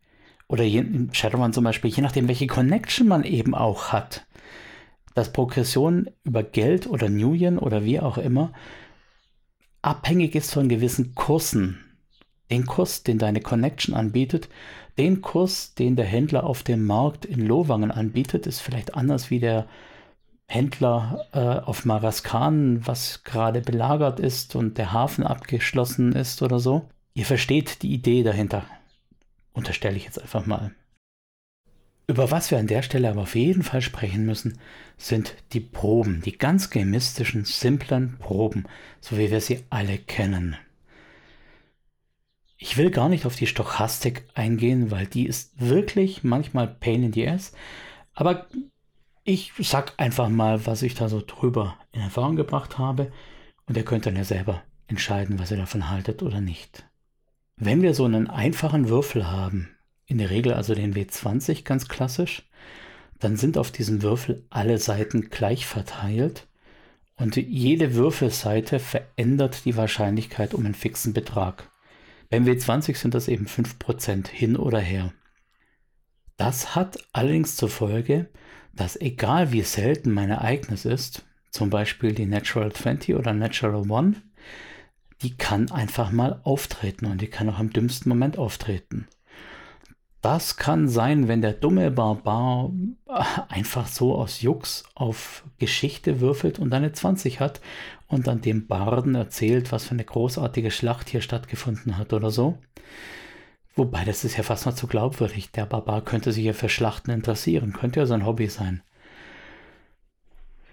oder 0.48 0.64
je, 0.64 0.80
in 0.80 1.14
Shadowrun 1.14 1.54
zum 1.54 1.64
Beispiel, 1.64 1.92
je 1.92 2.02
nachdem, 2.02 2.28
welche 2.28 2.48
Connection 2.48 3.08
man 3.08 3.24
eben 3.24 3.56
auch 3.56 3.92
hat, 3.92 4.26
dass 5.16 5.34
Progression 5.34 6.10
über 6.24 6.44
Geld 6.44 6.88
oder 6.88 7.10
Nuyen 7.10 7.58
oder 7.58 7.84
wie 7.84 8.00
auch 8.00 8.18
immer 8.18 8.54
abhängig 9.82 10.36
ist 10.36 10.54
von 10.54 10.70
gewissen 10.70 11.16
Kursen. 11.16 11.87
Den 12.50 12.66
Kurs, 12.66 13.04
den 13.04 13.18
deine 13.18 13.42
Connection 13.42 13.94
anbietet, 13.94 14.50
den 14.98 15.22
Kurs, 15.22 15.76
den 15.76 15.96
der 15.96 16.06
Händler 16.06 16.44
auf 16.44 16.64
dem 16.64 16.86
Markt 16.86 17.26
in 17.26 17.46
Lowangen 17.46 17.92
anbietet, 17.92 18.48
ist 18.48 18.62
vielleicht 18.62 18.96
anders 18.96 19.30
wie 19.30 19.40
der 19.40 19.68
Händler 20.48 21.26
äh, 21.34 21.40
auf 21.40 21.86
Maraskan, 21.86 22.88
was 22.88 23.24
gerade 23.24 23.62
belagert 23.62 24.20
ist 24.20 24.56
und 24.56 24.78
der 24.78 24.94
Hafen 24.94 25.26
abgeschlossen 25.26 26.14
ist 26.14 26.42
oder 26.42 26.60
so. 26.60 26.88
Ihr 27.14 27.26
versteht 27.26 27.82
die 27.82 27.94
Idee 27.94 28.24
dahinter. 28.24 28.66
Unterstelle 29.52 29.98
ich 29.98 30.06
jetzt 30.06 30.22
einfach 30.22 30.46
mal. 30.46 30.72
Über 32.10 32.32
was 32.32 32.52
wir 32.52 32.58
an 32.58 32.68
der 32.68 32.84
Stelle 32.84 33.10
aber 33.10 33.24
auf 33.24 33.36
jeden 33.36 33.64
Fall 33.64 33.82
sprechen 33.82 34.26
müssen, 34.26 34.60
sind 34.98 35.36
die 35.52 35.60
Proben, 35.60 36.22
die 36.22 36.38
ganz 36.38 36.70
chemistischen, 36.72 37.44
simplen 37.44 38.18
Proben, 38.18 38.66
so 39.02 39.18
wie 39.18 39.30
wir 39.30 39.42
sie 39.42 39.66
alle 39.70 39.98
kennen. 39.98 40.56
Ich 42.58 42.78
will 42.78 42.90
gar 42.90 43.08
nicht 43.08 43.26
auf 43.26 43.36
die 43.36 43.48
Stochastik 43.48 44.24
eingehen, 44.34 44.90
weil 44.90 45.06
die 45.06 45.28
ist 45.28 45.52
wirklich 45.60 46.24
manchmal 46.24 46.68
Pain 46.68 47.04
in 47.04 47.14
the 47.14 47.28
Ass. 47.28 47.54
Aber 48.14 48.48
ich 49.24 49.54
sag 49.60 49.94
einfach 49.98 50.30
mal, 50.30 50.66
was 50.66 50.82
ich 50.82 50.96
da 50.96 51.10
so 51.10 51.22
drüber 51.26 51.78
in 51.92 52.02
Erfahrung 52.02 52.36
gebracht 52.36 52.78
habe 52.78 53.12
und 53.68 53.78
ihr 53.78 53.86
könnt 53.86 54.06
dann 54.06 54.16
ja 54.16 54.24
selber 54.24 54.64
entscheiden, 54.88 55.38
was 55.38 55.52
ihr 55.52 55.58
davon 55.58 55.90
haltet 55.90 56.24
oder 56.24 56.42
nicht. 56.42 56.86
Wenn 57.58 57.82
wir 57.82 57.94
so 57.94 58.06
einen 58.06 58.28
einfachen 58.28 58.90
Würfel 58.90 59.30
haben, 59.30 59.70
in 60.06 60.18
der 60.18 60.30
Regel 60.30 60.54
also 60.54 60.74
den 60.74 60.96
W20 60.96 61.64
ganz 61.64 61.88
klassisch, 61.88 62.48
dann 63.20 63.36
sind 63.36 63.58
auf 63.58 63.72
diesem 63.72 64.02
Würfel 64.02 64.46
alle 64.50 64.78
Seiten 64.78 65.30
gleich 65.30 65.66
verteilt 65.66 66.48
und 67.18 67.36
jede 67.36 67.96
Würfelseite 67.96 68.80
verändert 68.80 69.66
die 69.66 69.76
Wahrscheinlichkeit 69.76 70.54
um 70.54 70.66
einen 70.66 70.76
fixen 70.76 71.14
Betrag. 71.14 71.70
Beim 72.30 72.46
W20 72.46 72.96
sind 72.96 73.14
das 73.14 73.28
eben 73.28 73.46
5% 73.46 74.28
hin 74.28 74.58
oder 74.58 74.80
her. 74.80 75.14
Das 76.36 76.76
hat 76.76 76.98
allerdings 77.14 77.56
zur 77.56 77.70
Folge, 77.70 78.30
dass 78.74 79.00
egal 79.00 79.52
wie 79.52 79.62
selten 79.62 80.12
mein 80.12 80.30
Ereignis 80.30 80.86
ist, 80.86 81.26
zum 81.52 81.70
Beispiel 81.70 82.14
die 82.14 82.26
Natural 82.26 82.72
20 82.72 83.16
oder 83.16 83.34
Natural 83.34 83.84
1, 83.90 84.18
die 85.24 85.36
kann 85.36 85.72
einfach 85.72 86.12
mal 86.12 86.42
auftreten 86.44 87.08
und 87.08 87.22
die 87.22 87.28
kann 87.28 87.50
auch 87.50 87.60
im 87.60 87.72
dümmsten 87.72 88.10
Moment 88.10 88.38
auftreten. 88.38 89.08
Das 90.30 90.58
kann 90.58 90.90
sein, 90.90 91.30
wenn 91.30 91.42
der 91.42 91.54
dumme 91.54 91.90
Barbar 91.90 92.70
einfach 93.48 93.88
so 93.88 94.14
aus 94.14 94.42
Jux 94.42 94.84
auf 94.94 95.46
Geschichte 95.58 96.20
würfelt 96.20 96.60
und 96.60 96.74
eine 96.74 96.92
20 96.92 97.40
hat 97.40 97.62
und 98.08 98.28
dann 98.28 98.42
dem 98.42 98.68
Barden 98.68 99.16
erzählt, 99.16 99.72
was 99.72 99.86
für 99.86 99.92
eine 99.92 100.04
großartige 100.04 100.70
Schlacht 100.70 101.08
hier 101.08 101.22
stattgefunden 101.22 101.98
hat 101.98 102.12
oder 102.12 102.30
so. 102.30 102.58
Wobei, 103.74 104.04
das 104.04 104.26
ist 104.26 104.36
ja 104.36 104.44
fast 104.44 104.66
noch 104.66 104.76
zu 104.76 104.88
glaubwürdig. 104.88 105.52
Der 105.52 105.66
Barbar 105.66 106.02
könnte 106.02 106.34
sich 106.34 106.44
ja 106.44 106.52
für 106.52 106.68
Schlachten 106.68 107.12
interessieren, 107.12 107.72
könnte 107.72 108.02
ja 108.02 108.06
sein 108.06 108.26
Hobby 108.26 108.48
sein. 108.48 108.84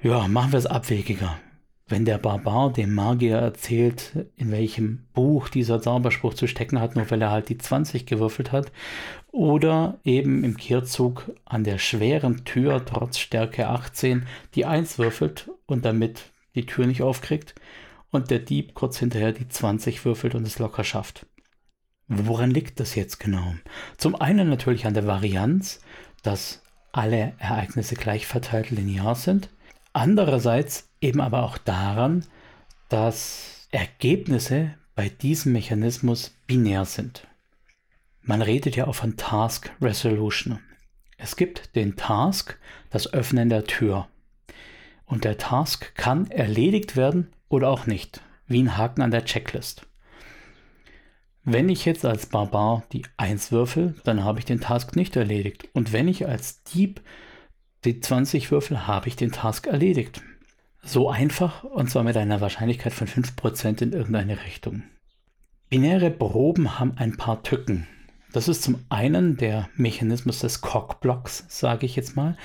Ja, 0.03 0.27
machen 0.27 0.51
wir 0.51 0.59
es 0.59 0.67
abwegiger. 0.67 1.39
Wenn 1.87 2.07
der 2.07 2.17
Barbar 2.17 2.73
dem 2.73 2.95
Magier 2.95 3.37
erzählt, 3.37 4.27
in 4.37 4.51
welchem 4.51 5.07
Buch 5.13 5.51
dieser 5.51 5.83
Zauberspruch 5.83 6.33
zu 6.33 6.47
stecken 6.47 6.81
hat, 6.81 6.97
nur 6.97 7.11
weil 7.11 7.21
er 7.21 7.31
halt 7.31 7.51
die 7.51 7.59
20 7.59 8.07
gewürfelt 8.07 8.53
hat, 8.53 8.73
oder 9.33 9.99
eben 10.05 10.45
im 10.45 10.57
Kehrzug 10.57 11.33
an 11.45 11.65
der 11.65 11.79
schweren 11.79 12.45
Tür 12.45 12.85
trotz 12.85 13.19
Stärke 13.19 13.69
18 13.69 14.27
die 14.55 14.65
1 14.65 14.99
würfelt 14.99 15.51
und 15.67 15.85
damit 15.85 16.33
die 16.55 16.67
Tür 16.67 16.87
nicht 16.87 17.03
aufkriegt 17.03 17.55
und 18.11 18.31
der 18.31 18.39
Dieb 18.39 18.75
kurz 18.75 18.99
hinterher 18.99 19.33
die 19.33 19.49
20 19.49 20.05
würfelt 20.05 20.35
und 20.35 20.47
es 20.47 20.59
locker 20.59 20.85
schafft. 20.85 21.27
Woran 22.07 22.51
liegt 22.51 22.81
das 22.81 22.95
jetzt 22.95 23.19
genau? 23.19 23.55
Zum 23.97 24.15
einen 24.15 24.49
natürlich 24.49 24.87
an 24.87 24.95
der 24.95 25.07
Varianz, 25.07 25.81
dass 26.23 26.63
alle 26.93 27.33
Ereignisse 27.39 27.97
gleich 27.97 28.27
verteilt 28.27 28.71
linear 28.71 29.17
sind. 29.17 29.51
Andererseits 29.93 30.91
eben 31.05 31.21
aber 31.21 31.43
auch 31.43 31.59
daran, 31.59 32.25
dass 32.89 33.69
Ergebnisse 33.71 34.75
bei 34.95 35.09
diesem 35.09 35.53
Mechanismus 35.53 36.35
binär 36.47 36.85
sind. 36.85 37.27
Man 38.23 38.41
redet 38.41 38.75
ja 38.75 38.87
auch 38.87 38.95
von 38.95 39.17
Task 39.17 39.71
Resolution. 39.83 40.61
Es 41.19 41.37
gibt 41.37 41.77
den 41.77 41.97
Task, 41.97 42.59
das 42.91 43.13
Öffnen 43.13 43.51
der 43.51 43.65
Tür. 43.65 44.09
Und 45.05 45.25
der 45.25 45.37
Task 45.37 45.95
kann 45.95 46.31
erledigt 46.31 46.97
werden 46.97 47.29
oder 47.49 47.69
auch 47.69 47.87
nicht, 47.87 48.23
wie 48.47 48.63
ein 48.63 48.77
Haken 48.77 49.03
an 49.03 49.11
der 49.11 49.27
Checklist. 49.27 49.87
Wenn 51.43 51.69
ich 51.69 51.85
jetzt 51.85 52.07
als 52.07 52.27
Barbar 52.27 52.85
die 52.93 53.03
1 53.19 53.53
würfel, 53.53 53.95
dann 54.05 54.25
habe 54.25 54.39
ich 54.39 54.47
den 54.47 54.61
Task 54.61 54.97
nicht 54.97 55.15
erledigt. 55.17 55.69
Und 55.75 55.93
wenn 55.93 56.09
ich 56.09 56.27
als 56.27 56.63
Dieb 56.63 57.03
die 57.85 58.01
20 58.01 58.51
würfel, 58.51 58.87
habe 58.87 59.09
ich 59.09 59.17
den 59.17 59.33
Task 59.33 59.67
erledigt. 59.67 60.23
So 60.85 61.09
einfach 61.09 61.65
und 61.65 61.91
zwar 61.91 62.05
mit 62.05 62.17
einer 62.17 62.41
Wahrscheinlichkeit 62.41 62.93
von 62.93 63.07
5% 63.09 63.83
in 63.83 63.93
irgendeine 63.93 64.45
Richtung. 64.45 64.83
Binäre 65.71 66.11
Proben 66.11 66.79
haben 66.79 66.93
ein 66.97 67.17
paar 67.17 67.43
Tücken. 67.43 67.87
Das 68.33 68.49
ist 68.49 68.63
zum 68.63 68.85
einen 68.91 69.37
der 69.37 69.69
Mechanismus 69.77 70.41
des 70.41 70.61
Cockblocks, 70.61 71.47
sage 71.49 71.87
ich 71.87 71.97
jetzt 71.97 72.17
mal. 72.17 72.37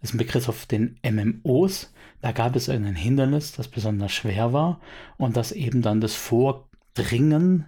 Das 0.00 0.10
ist 0.10 0.14
ein 0.14 0.18
Begriff 0.18 0.48
auf 0.48 0.66
den 0.66 0.98
MMOs. 1.02 1.92
Da 2.20 2.32
gab 2.32 2.54
es 2.54 2.68
ein 2.68 2.84
Hindernis, 2.94 3.52
das 3.52 3.68
besonders 3.68 4.12
schwer 4.12 4.52
war 4.52 4.80
und 5.16 5.36
das 5.36 5.52
eben 5.52 5.82
dann 5.82 6.00
das 6.00 6.14
Vordringen 6.14 7.66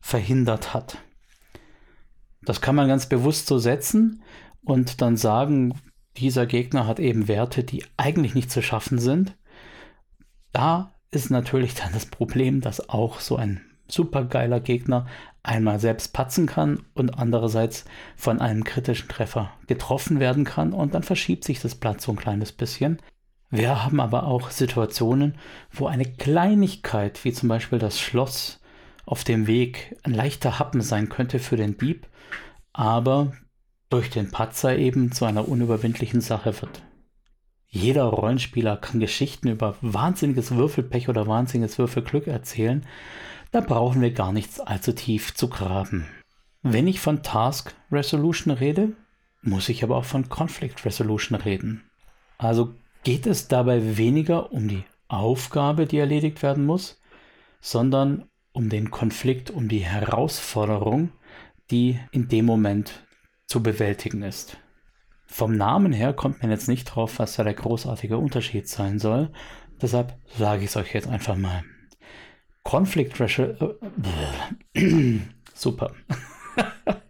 verhindert 0.00 0.74
hat. 0.74 0.98
Das 2.42 2.60
kann 2.60 2.74
man 2.74 2.88
ganz 2.88 3.08
bewusst 3.08 3.46
so 3.46 3.58
setzen 3.58 4.22
und 4.64 5.02
dann 5.02 5.16
sagen, 5.16 5.74
dieser 6.16 6.46
Gegner 6.46 6.86
hat 6.86 6.98
eben 6.98 7.28
Werte, 7.28 7.62
die 7.62 7.84
eigentlich 7.96 8.34
nicht 8.34 8.50
zu 8.50 8.62
schaffen 8.62 8.98
sind. 8.98 9.36
Da 10.58 10.90
ist 11.12 11.30
natürlich 11.30 11.76
dann 11.76 11.92
das 11.92 12.06
Problem, 12.06 12.60
dass 12.60 12.88
auch 12.88 13.20
so 13.20 13.36
ein 13.36 13.60
supergeiler 13.86 14.58
Gegner 14.58 15.06
einmal 15.44 15.78
selbst 15.78 16.12
patzen 16.12 16.46
kann 16.46 16.82
und 16.94 17.16
andererseits 17.16 17.84
von 18.16 18.40
einem 18.40 18.64
kritischen 18.64 19.08
Treffer 19.08 19.52
getroffen 19.68 20.18
werden 20.18 20.44
kann 20.44 20.72
und 20.72 20.94
dann 20.94 21.04
verschiebt 21.04 21.44
sich 21.44 21.60
das 21.60 21.76
Blatt 21.76 22.00
so 22.00 22.10
ein 22.10 22.18
kleines 22.18 22.50
bisschen. 22.50 22.98
Wir 23.50 23.84
haben 23.84 24.00
aber 24.00 24.24
auch 24.24 24.50
Situationen, 24.50 25.36
wo 25.70 25.86
eine 25.86 26.06
Kleinigkeit, 26.06 27.24
wie 27.24 27.32
zum 27.32 27.48
Beispiel 27.48 27.78
das 27.78 28.00
Schloss 28.00 28.60
auf 29.06 29.22
dem 29.22 29.46
Weg 29.46 29.96
ein 30.02 30.12
leichter 30.12 30.58
Happen 30.58 30.80
sein 30.80 31.08
könnte 31.08 31.38
für 31.38 31.56
den 31.56 31.78
Dieb, 31.78 32.08
aber 32.72 33.32
durch 33.90 34.10
den 34.10 34.32
Patzer 34.32 34.76
eben 34.76 35.12
zu 35.12 35.24
einer 35.24 35.46
unüberwindlichen 35.48 36.20
Sache 36.20 36.60
wird. 36.60 36.82
Jeder 37.70 38.04
Rollenspieler 38.04 38.76
kann 38.78 38.98
Geschichten 38.98 39.48
über 39.48 39.76
wahnsinniges 39.82 40.54
Würfelpech 40.54 41.08
oder 41.08 41.26
wahnsinniges 41.26 41.78
Würfelglück 41.78 42.26
erzählen. 42.26 42.84
Da 43.50 43.60
brauchen 43.60 44.00
wir 44.00 44.12
gar 44.12 44.32
nichts 44.32 44.58
allzu 44.58 44.92
tief 44.92 45.34
zu 45.34 45.48
graben. 45.48 46.06
Wenn 46.62 46.86
ich 46.86 47.00
von 47.00 47.22
Task 47.22 47.74
Resolution 47.92 48.52
rede, 48.52 48.92
muss 49.42 49.68
ich 49.68 49.84
aber 49.84 49.96
auch 49.96 50.04
von 50.04 50.28
Conflict 50.28 50.84
Resolution 50.84 51.38
reden. 51.38 51.82
Also 52.38 52.74
geht 53.04 53.26
es 53.26 53.48
dabei 53.48 53.96
weniger 53.96 54.52
um 54.52 54.68
die 54.68 54.84
Aufgabe, 55.08 55.86
die 55.86 55.98
erledigt 55.98 56.42
werden 56.42 56.66
muss, 56.66 57.00
sondern 57.60 58.28
um 58.52 58.68
den 58.68 58.90
Konflikt, 58.90 59.50
um 59.50 59.68
die 59.68 59.84
Herausforderung, 59.84 61.10
die 61.70 62.00
in 62.12 62.28
dem 62.28 62.46
Moment 62.46 63.04
zu 63.46 63.62
bewältigen 63.62 64.22
ist. 64.22 64.58
Vom 65.30 65.56
Namen 65.56 65.92
her 65.92 66.14
kommt 66.14 66.42
man 66.42 66.50
jetzt 66.50 66.68
nicht 66.68 66.84
drauf, 66.84 67.18
was 67.18 67.36
da 67.36 67.44
der 67.44 67.54
großartige 67.54 68.16
Unterschied 68.16 68.66
sein 68.66 68.98
soll. 68.98 69.30
Deshalb 69.80 70.18
sage 70.36 70.64
ich 70.64 70.70
es 70.70 70.76
euch 70.76 70.94
jetzt 70.94 71.06
einfach 71.06 71.36
mal. 71.36 71.62
Conflict 72.64 73.20
Resolution. 73.20 73.74
Äh, 74.74 75.20
super. 75.54 75.92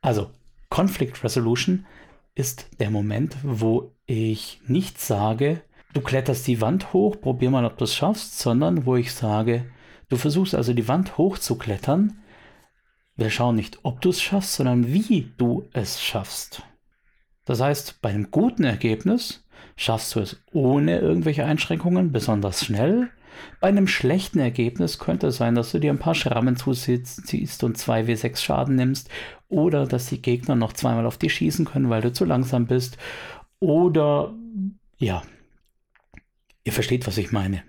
also, 0.00 0.30
Conflict 0.70 1.22
Resolution 1.22 1.86
ist 2.34 2.68
der 2.80 2.90
Moment, 2.90 3.36
wo 3.42 3.94
ich 4.06 4.60
nicht 4.66 4.98
sage, 4.98 5.62
du 5.92 6.00
kletterst 6.00 6.46
die 6.46 6.60
Wand 6.60 6.92
hoch, 6.94 7.20
probier 7.20 7.50
mal, 7.50 7.66
ob 7.66 7.76
du 7.76 7.84
es 7.84 7.94
schaffst, 7.94 8.38
sondern 8.38 8.86
wo 8.86 8.96
ich 8.96 9.12
sage, 9.12 9.70
du 10.08 10.16
versuchst 10.16 10.54
also 10.54 10.72
die 10.72 10.88
Wand 10.88 11.18
hochzuklettern. 11.18 12.22
Wir 13.14 13.30
schauen 13.30 13.56
nicht, 13.56 13.80
ob 13.82 14.00
du 14.00 14.08
es 14.08 14.22
schaffst, 14.22 14.54
sondern 14.54 14.92
wie 14.92 15.32
du 15.36 15.68
es 15.72 16.00
schaffst. 16.00 16.62
Das 17.48 17.62
heißt, 17.62 18.02
bei 18.02 18.10
einem 18.10 18.30
guten 18.30 18.64
Ergebnis 18.64 19.42
schaffst 19.74 20.14
du 20.14 20.20
es 20.20 20.42
ohne 20.52 20.98
irgendwelche 20.98 21.46
Einschränkungen 21.46 22.12
besonders 22.12 22.62
schnell. 22.62 23.08
Bei 23.58 23.68
einem 23.68 23.86
schlechten 23.86 24.38
Ergebnis 24.38 24.98
könnte 24.98 25.28
es 25.28 25.38
sein, 25.38 25.54
dass 25.54 25.72
du 25.72 25.78
dir 25.78 25.90
ein 25.90 25.98
paar 25.98 26.14
Schrammen 26.14 26.56
zuziehst 26.56 27.64
und 27.64 27.78
2w6 27.78 28.36
Schaden 28.36 28.76
nimmst 28.76 29.08
oder 29.48 29.86
dass 29.86 30.10
die 30.10 30.20
Gegner 30.20 30.56
noch 30.56 30.74
zweimal 30.74 31.06
auf 31.06 31.16
dich 31.16 31.32
schießen 31.32 31.64
können, 31.64 31.88
weil 31.88 32.02
du 32.02 32.12
zu 32.12 32.26
langsam 32.26 32.66
bist 32.66 32.98
oder 33.60 34.34
ja, 34.98 35.22
ihr 36.64 36.72
versteht, 36.74 37.06
was 37.06 37.16
ich 37.16 37.32
meine. 37.32 37.62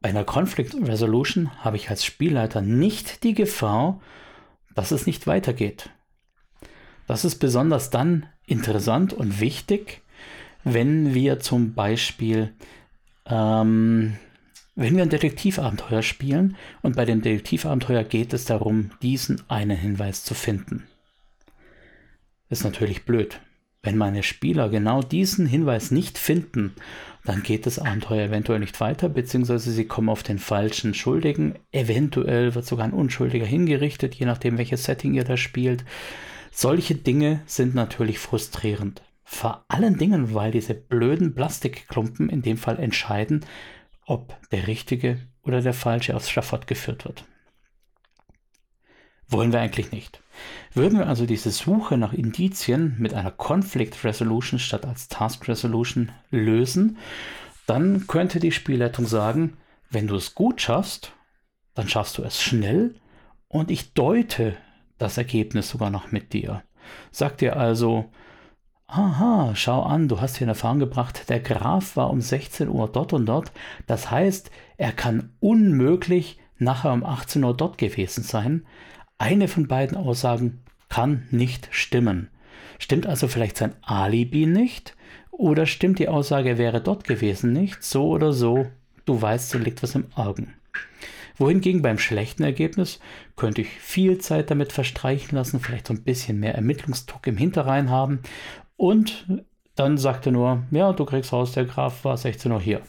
Bei 0.00 0.08
einer 0.08 0.24
Conflict 0.24 0.74
Resolution 0.74 1.50
habe 1.62 1.76
ich 1.76 1.90
als 1.90 2.02
Spielleiter 2.02 2.62
nicht 2.62 3.24
die 3.24 3.34
Gefahr, 3.34 4.00
dass 4.74 4.90
es 4.90 5.04
nicht 5.04 5.26
weitergeht. 5.26 5.90
Das 7.06 7.24
ist 7.24 7.36
besonders 7.36 7.90
dann 7.90 8.26
interessant 8.46 9.12
und 9.12 9.40
wichtig, 9.40 10.02
wenn 10.64 11.14
wir 11.14 11.40
zum 11.40 11.74
Beispiel, 11.74 12.52
ähm, 13.26 14.16
wenn 14.74 14.96
wir 14.96 15.02
ein 15.02 15.10
Detektivabenteuer 15.10 16.02
spielen 16.02 16.56
und 16.82 16.96
bei 16.96 17.04
dem 17.04 17.22
Detektivabenteuer 17.22 18.04
geht 18.04 18.32
es 18.32 18.46
darum, 18.46 18.90
diesen 19.02 19.42
einen 19.48 19.76
Hinweis 19.76 20.24
zu 20.24 20.34
finden. 20.34 20.84
Ist 22.48 22.64
natürlich 22.64 23.04
blöd. 23.04 23.40
Wenn 23.82 23.98
meine 23.98 24.22
Spieler 24.22 24.70
genau 24.70 25.02
diesen 25.02 25.46
Hinweis 25.46 25.90
nicht 25.90 26.16
finden, 26.16 26.74
dann 27.24 27.42
geht 27.42 27.66
das 27.66 27.78
Abenteuer 27.78 28.28
eventuell 28.28 28.58
nicht 28.58 28.80
weiter, 28.80 29.10
beziehungsweise 29.10 29.70
sie 29.70 29.84
kommen 29.86 30.08
auf 30.08 30.22
den 30.22 30.38
falschen 30.38 30.94
Schuldigen. 30.94 31.56
Eventuell 31.70 32.54
wird 32.54 32.64
sogar 32.64 32.86
ein 32.86 32.92
Unschuldiger 32.92 33.44
hingerichtet, 33.44 34.14
je 34.14 34.24
nachdem, 34.24 34.56
welches 34.56 34.84
Setting 34.84 35.14
ihr 35.14 35.24
da 35.24 35.36
spielt. 35.36 35.84
Solche 36.56 36.94
Dinge 36.94 37.42
sind 37.46 37.74
natürlich 37.74 38.20
frustrierend. 38.20 39.02
Vor 39.24 39.64
allen 39.66 39.98
Dingen, 39.98 40.34
weil 40.34 40.52
diese 40.52 40.72
blöden 40.72 41.34
Plastikklumpen 41.34 42.28
in 42.28 42.42
dem 42.42 42.58
Fall 42.58 42.78
entscheiden, 42.78 43.44
ob 44.06 44.38
der 44.50 44.68
richtige 44.68 45.18
oder 45.42 45.62
der 45.62 45.74
falsche 45.74 46.14
aufs 46.14 46.30
Schafott 46.30 46.68
geführt 46.68 47.06
wird. 47.06 47.24
Wollen 49.26 49.52
wir 49.52 49.60
eigentlich 49.60 49.90
nicht. 49.90 50.22
Würden 50.72 51.00
wir 51.00 51.08
also 51.08 51.26
diese 51.26 51.50
Suche 51.50 51.98
nach 51.98 52.12
Indizien 52.12 52.94
mit 52.98 53.14
einer 53.14 53.32
Conflict 53.32 54.04
Resolution 54.04 54.60
statt 54.60 54.86
als 54.86 55.08
Task 55.08 55.48
Resolution 55.48 56.12
lösen, 56.30 56.98
dann 57.66 58.06
könnte 58.06 58.38
die 58.38 58.52
Spielleitung 58.52 59.06
sagen, 59.06 59.56
wenn 59.90 60.06
du 60.06 60.14
es 60.14 60.36
gut 60.36 60.60
schaffst, 60.60 61.14
dann 61.74 61.88
schaffst 61.88 62.16
du 62.16 62.22
es 62.22 62.40
schnell 62.40 62.94
und 63.48 63.72
ich 63.72 63.92
deute 63.94 64.56
das 64.98 65.18
Ergebnis 65.18 65.68
sogar 65.68 65.90
noch 65.90 66.12
mit 66.12 66.32
dir. 66.32 66.62
Sagt 67.10 67.40
dir 67.40 67.56
also, 67.56 68.10
aha, 68.86 69.52
schau 69.54 69.82
an, 69.82 70.08
du 70.08 70.20
hast 70.20 70.36
hier 70.36 70.44
in 70.44 70.50
Erfahrung 70.50 70.78
gebracht, 70.78 71.28
der 71.28 71.40
Graf 71.40 71.96
war 71.96 72.10
um 72.10 72.20
16 72.20 72.68
Uhr 72.68 72.88
dort 72.88 73.12
und 73.12 73.26
dort. 73.26 73.52
Das 73.86 74.10
heißt, 74.10 74.50
er 74.76 74.92
kann 74.92 75.34
unmöglich 75.40 76.38
nachher 76.58 76.92
um 76.92 77.04
18 77.04 77.42
Uhr 77.42 77.56
dort 77.56 77.78
gewesen 77.78 78.22
sein. 78.22 78.66
Eine 79.18 79.48
von 79.48 79.66
beiden 79.66 79.96
Aussagen 79.96 80.62
kann 80.88 81.26
nicht 81.30 81.68
stimmen. 81.70 82.28
Stimmt 82.78 83.06
also 83.06 83.28
vielleicht 83.28 83.56
sein 83.56 83.74
Alibi 83.82 84.46
nicht? 84.46 84.96
Oder 85.30 85.66
stimmt 85.66 85.98
die 85.98 86.08
Aussage, 86.08 86.50
er 86.50 86.58
wäre 86.58 86.80
dort 86.80 87.04
gewesen 87.04 87.52
nicht? 87.52 87.82
So 87.82 88.08
oder 88.08 88.32
so, 88.32 88.66
du 89.04 89.20
weißt, 89.20 89.54
da 89.54 89.58
liegt 89.58 89.82
was 89.82 89.94
im 89.94 90.06
Augen 90.14 90.54
wohingegen 91.36 91.82
beim 91.82 91.98
schlechten 91.98 92.42
Ergebnis 92.42 93.00
könnte 93.36 93.62
ich 93.62 93.68
viel 93.68 94.18
Zeit 94.18 94.50
damit 94.50 94.72
verstreichen 94.72 95.36
lassen, 95.36 95.60
vielleicht 95.60 95.88
so 95.88 95.94
ein 95.94 96.04
bisschen 96.04 96.38
mehr 96.38 96.54
Ermittlungsdruck 96.54 97.26
im 97.26 97.36
Hinterrhein 97.36 97.90
haben 97.90 98.20
und 98.76 99.26
dann 99.74 99.98
sagt 99.98 100.26
er 100.26 100.32
nur, 100.32 100.64
ja, 100.70 100.92
du 100.92 101.04
kriegst 101.04 101.32
raus, 101.32 101.52
der 101.52 101.64
Graf 101.64 102.04
war 102.04 102.16
16 102.16 102.52
Uhr 102.52 102.60
hier. 102.60 102.82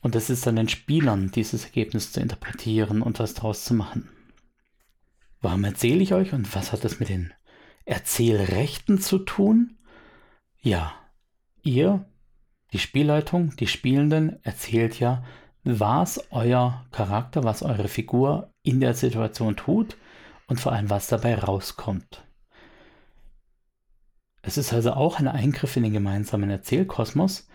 Und 0.00 0.16
es 0.16 0.30
ist 0.30 0.46
dann 0.46 0.56
den 0.56 0.68
Spielern, 0.68 1.30
dieses 1.30 1.64
Ergebnis 1.64 2.12
zu 2.12 2.20
interpretieren 2.20 3.02
und 3.02 3.18
was 3.20 3.34
daraus 3.34 3.64
zu 3.64 3.72
machen. 3.72 4.10
Warum 5.40 5.64
erzähle 5.64 6.02
ich 6.02 6.12
euch 6.12 6.32
und 6.32 6.54
was 6.54 6.72
hat 6.72 6.84
das 6.84 7.00
mit 7.00 7.08
den 7.08 7.32
Erzählrechten 7.84 9.00
zu 9.00 9.18
tun? 9.18 9.78
Ja, 10.60 10.94
ihr, 11.62 12.04
die 12.72 12.78
Spielleitung, 12.78 13.54
die 13.56 13.66
Spielenden, 13.66 14.42
erzählt 14.44 14.98
ja 14.98 15.24
was 15.64 16.24
euer 16.30 16.84
Charakter, 16.90 17.44
was 17.44 17.62
eure 17.62 17.88
Figur 17.88 18.52
in 18.62 18.80
der 18.80 18.94
Situation 18.94 19.56
tut 19.56 19.96
und 20.46 20.60
vor 20.60 20.72
allem, 20.72 20.90
was 20.90 21.06
dabei 21.06 21.36
rauskommt. 21.36 22.24
Es 24.42 24.58
ist 24.58 24.72
also 24.72 24.92
auch 24.92 25.20
ein 25.20 25.28
Eingriff 25.28 25.76
in 25.76 25.84
den 25.84 25.92
gemeinsamen 25.92 26.50
Erzählkosmos 26.50 27.48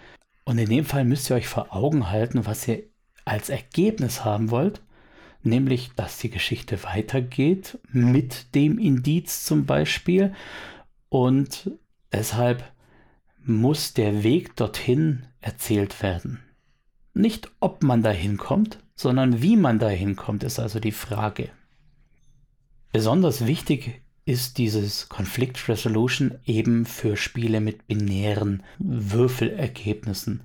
und 0.46 0.58
in 0.58 0.70
dem 0.70 0.86
Fall 0.86 1.04
müsst 1.04 1.30
ihr 1.30 1.36
euch 1.36 1.48
vor 1.48 1.76
Augen 1.76 2.10
halten, 2.10 2.46
was 2.46 2.68
ihr 2.68 2.84
als 3.26 3.50
Ergebnis 3.50 4.24
haben 4.24 4.52
wollt, 4.52 4.82
nämlich, 5.44 5.92
dass 5.96 6.18
die 6.18 6.30
Geschichte 6.30 6.82
weitergeht 6.84 7.78
mit 7.90 8.56
dem 8.56 8.80
Indiz 8.80 9.44
zum 9.44 9.66
Beispiel 9.66 10.34
und 11.10 11.72
deshalb 12.14 12.64
muss 13.44 13.94
der 13.94 14.24
Weg 14.24 14.56
dorthin 14.56 15.26
erzählt 15.42 16.02
werden. 16.02 16.47
Nicht 17.18 17.50
ob 17.60 17.82
man 17.82 18.04
dahin 18.04 18.38
kommt, 18.38 18.78
sondern 18.96 19.42
wie 19.42 19.58
man 19.58 19.80
dahin 19.80 20.16
kommt, 20.16 20.44
ist 20.44 20.60
also 20.60 20.80
die 20.80 20.92
Frage. 20.92 21.50
Besonders 22.92 23.48
wichtig 23.48 24.04
ist 24.26 24.60
dieses 24.60 25.10
Conflict 25.10 25.68
Resolution 25.68 26.36
eben 26.46 26.86
für 26.86 27.18
Spiele 27.18 27.60
mit 27.60 27.88
binären 27.88 28.62
Würfelergebnissen, 28.78 30.42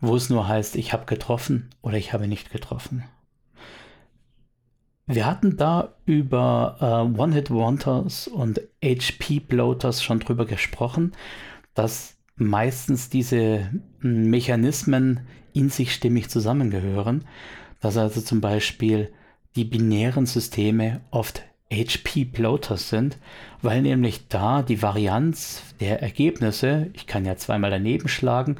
wo 0.00 0.14
es 0.14 0.30
nur 0.30 0.46
heißt, 0.46 0.76
ich 0.76 0.92
habe 0.92 1.06
getroffen 1.06 1.70
oder 1.82 1.96
ich 1.96 2.12
habe 2.12 2.28
nicht 2.28 2.52
getroffen. 2.52 3.02
Wir 5.06 5.26
hatten 5.26 5.56
da 5.56 5.96
über 6.06 6.76
äh, 6.80 7.20
One-Hit-Wonders 7.20 8.28
und 8.28 8.60
HP-Bloaters 8.80 10.04
schon 10.04 10.20
drüber 10.20 10.46
gesprochen, 10.46 11.12
dass 11.74 12.16
meistens 12.36 13.10
diese 13.10 13.70
Mechanismen 13.98 15.26
in 15.52 15.70
sich 15.70 15.94
stimmig 15.94 16.30
zusammengehören, 16.30 17.24
dass 17.80 17.96
also 17.96 18.20
zum 18.20 18.40
Beispiel 18.40 19.12
die 19.56 19.64
binären 19.64 20.26
Systeme 20.26 21.00
oft 21.10 21.42
HP-Bloaters 21.72 22.88
sind, 22.88 23.18
weil 23.62 23.82
nämlich 23.82 24.28
da 24.28 24.62
die 24.62 24.82
Varianz 24.82 25.62
der 25.80 26.02
Ergebnisse, 26.02 26.90
ich 26.94 27.06
kann 27.06 27.24
ja 27.24 27.36
zweimal 27.36 27.70
daneben 27.70 28.08
schlagen, 28.08 28.56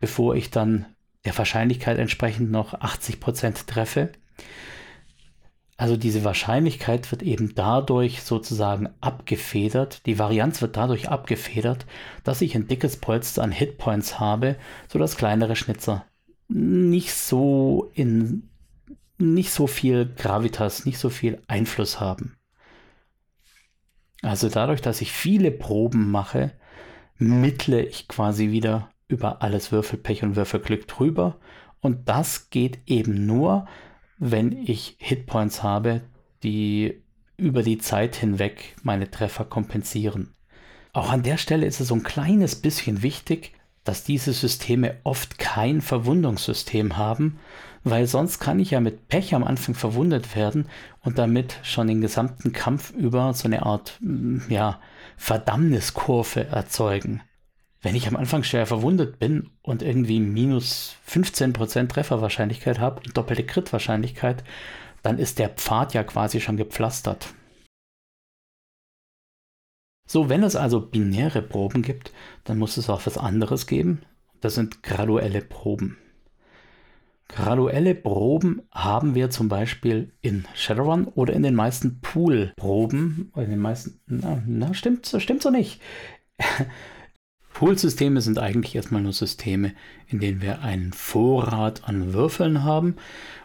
bevor 0.00 0.34
ich 0.34 0.50
dann 0.50 0.86
der 1.24 1.36
Wahrscheinlichkeit 1.36 1.98
entsprechend 1.98 2.50
noch 2.50 2.74
80% 2.74 3.66
treffe, 3.66 4.12
also 5.76 5.96
diese 5.96 6.22
Wahrscheinlichkeit 6.22 7.10
wird 7.10 7.22
eben 7.22 7.54
dadurch 7.54 8.22
sozusagen 8.22 8.90
abgefedert, 9.00 10.06
die 10.06 10.20
Varianz 10.20 10.62
wird 10.62 10.76
dadurch 10.76 11.08
abgefedert, 11.08 11.84
dass 12.22 12.42
ich 12.42 12.54
ein 12.54 12.68
dickes 12.68 12.98
Polster 12.98 13.42
an 13.42 13.50
Hitpoints 13.50 14.20
habe, 14.20 14.56
sodass 14.88 15.16
kleinere 15.16 15.56
Schnitzer 15.56 16.04
nicht 16.48 17.12
so 17.12 17.90
in 17.94 18.48
nicht 19.18 19.52
so 19.52 19.66
viel 19.66 20.12
Gravitas, 20.16 20.86
nicht 20.86 20.98
so 20.98 21.08
viel 21.08 21.40
Einfluss 21.46 22.00
haben. 22.00 22.36
Also 24.22 24.48
dadurch, 24.48 24.80
dass 24.80 25.00
ich 25.00 25.12
viele 25.12 25.50
Proben 25.50 26.10
mache, 26.10 26.52
mittle 27.18 27.82
ich 27.82 28.08
quasi 28.08 28.50
wieder 28.50 28.90
über 29.06 29.42
alles 29.42 29.70
Würfelpech 29.70 30.22
und 30.22 30.36
Würfelglück 30.36 30.88
drüber. 30.88 31.38
Und 31.80 32.08
das 32.08 32.50
geht 32.50 32.78
eben 32.86 33.26
nur, 33.26 33.66
wenn 34.18 34.52
ich 34.52 34.96
Hitpoints 34.98 35.62
habe, 35.62 36.02
die 36.42 37.02
über 37.36 37.62
die 37.62 37.78
Zeit 37.78 38.16
hinweg 38.16 38.76
meine 38.82 39.10
Treffer 39.10 39.44
kompensieren. 39.44 40.34
Auch 40.92 41.10
an 41.10 41.22
der 41.22 41.36
Stelle 41.36 41.66
ist 41.66 41.80
es 41.80 41.88
so 41.88 41.94
ein 41.94 42.04
kleines 42.04 42.56
bisschen 42.56 43.02
wichtig, 43.02 43.52
dass 43.84 44.04
diese 44.04 44.32
Systeme 44.32 44.96
oft 45.04 45.38
kein 45.38 45.80
Verwundungssystem 45.80 46.96
haben, 46.96 47.38
weil 47.84 48.06
sonst 48.06 48.40
kann 48.40 48.58
ich 48.58 48.70
ja 48.70 48.80
mit 48.80 49.08
Pech 49.08 49.34
am 49.34 49.44
Anfang 49.44 49.74
verwundet 49.74 50.34
werden 50.34 50.66
und 51.02 51.18
damit 51.18 51.58
schon 51.62 51.86
den 51.86 52.00
gesamten 52.00 52.52
Kampf 52.52 52.90
über 52.90 53.34
so 53.34 53.46
eine 53.46 53.64
Art 53.64 53.98
mm, 54.00 54.38
ja, 54.48 54.80
Verdammniskurve 55.18 56.46
erzeugen. 56.46 57.20
Wenn 57.82 57.94
ich 57.94 58.08
am 58.08 58.16
Anfang 58.16 58.42
schwer 58.42 58.66
verwundet 58.66 59.18
bin 59.18 59.50
und 59.60 59.82
irgendwie 59.82 60.18
minus 60.18 60.96
15% 61.06 61.88
Trefferwahrscheinlichkeit 61.88 62.78
habe 62.78 63.02
und 63.04 63.14
doppelte 63.14 63.44
Crit-Wahrscheinlichkeit, 63.44 64.42
dann 65.02 65.18
ist 65.18 65.38
der 65.38 65.50
Pfad 65.50 65.92
ja 65.92 66.02
quasi 66.02 66.40
schon 66.40 66.56
gepflastert. 66.56 67.34
So, 70.06 70.28
wenn 70.28 70.42
es 70.42 70.56
also 70.56 70.80
binäre 70.80 71.42
Proben 71.42 71.82
gibt, 71.82 72.12
dann 72.44 72.58
muss 72.58 72.76
es 72.76 72.90
auch 72.90 73.06
was 73.06 73.18
anderes 73.18 73.66
geben. 73.66 74.02
Das 74.40 74.54
sind 74.54 74.82
graduelle 74.82 75.40
Proben. 75.40 75.96
Graduelle 77.28 77.94
Proben 77.94 78.62
haben 78.70 79.14
wir 79.14 79.30
zum 79.30 79.48
Beispiel 79.48 80.12
in 80.20 80.44
Shadowrun 80.54 81.06
oder 81.06 81.32
in 81.32 81.42
den 81.42 81.54
meisten 81.54 82.00
Pool-Proben. 82.00 83.32
In 83.34 83.50
den 83.50 83.58
meisten, 83.58 83.98
na, 84.06 84.42
na, 84.46 84.74
stimmt, 84.74 85.06
stimmt 85.18 85.42
so 85.42 85.50
nicht. 85.50 85.80
Pool-Systeme 87.54 88.20
sind 88.20 88.38
eigentlich 88.38 88.74
erstmal 88.74 89.00
nur 89.00 89.12
Systeme, 89.12 89.72
in 90.08 90.20
denen 90.20 90.42
wir 90.42 90.60
einen 90.60 90.92
Vorrat 90.92 91.88
an 91.88 92.12
Würfeln 92.12 92.64
haben. 92.64 92.96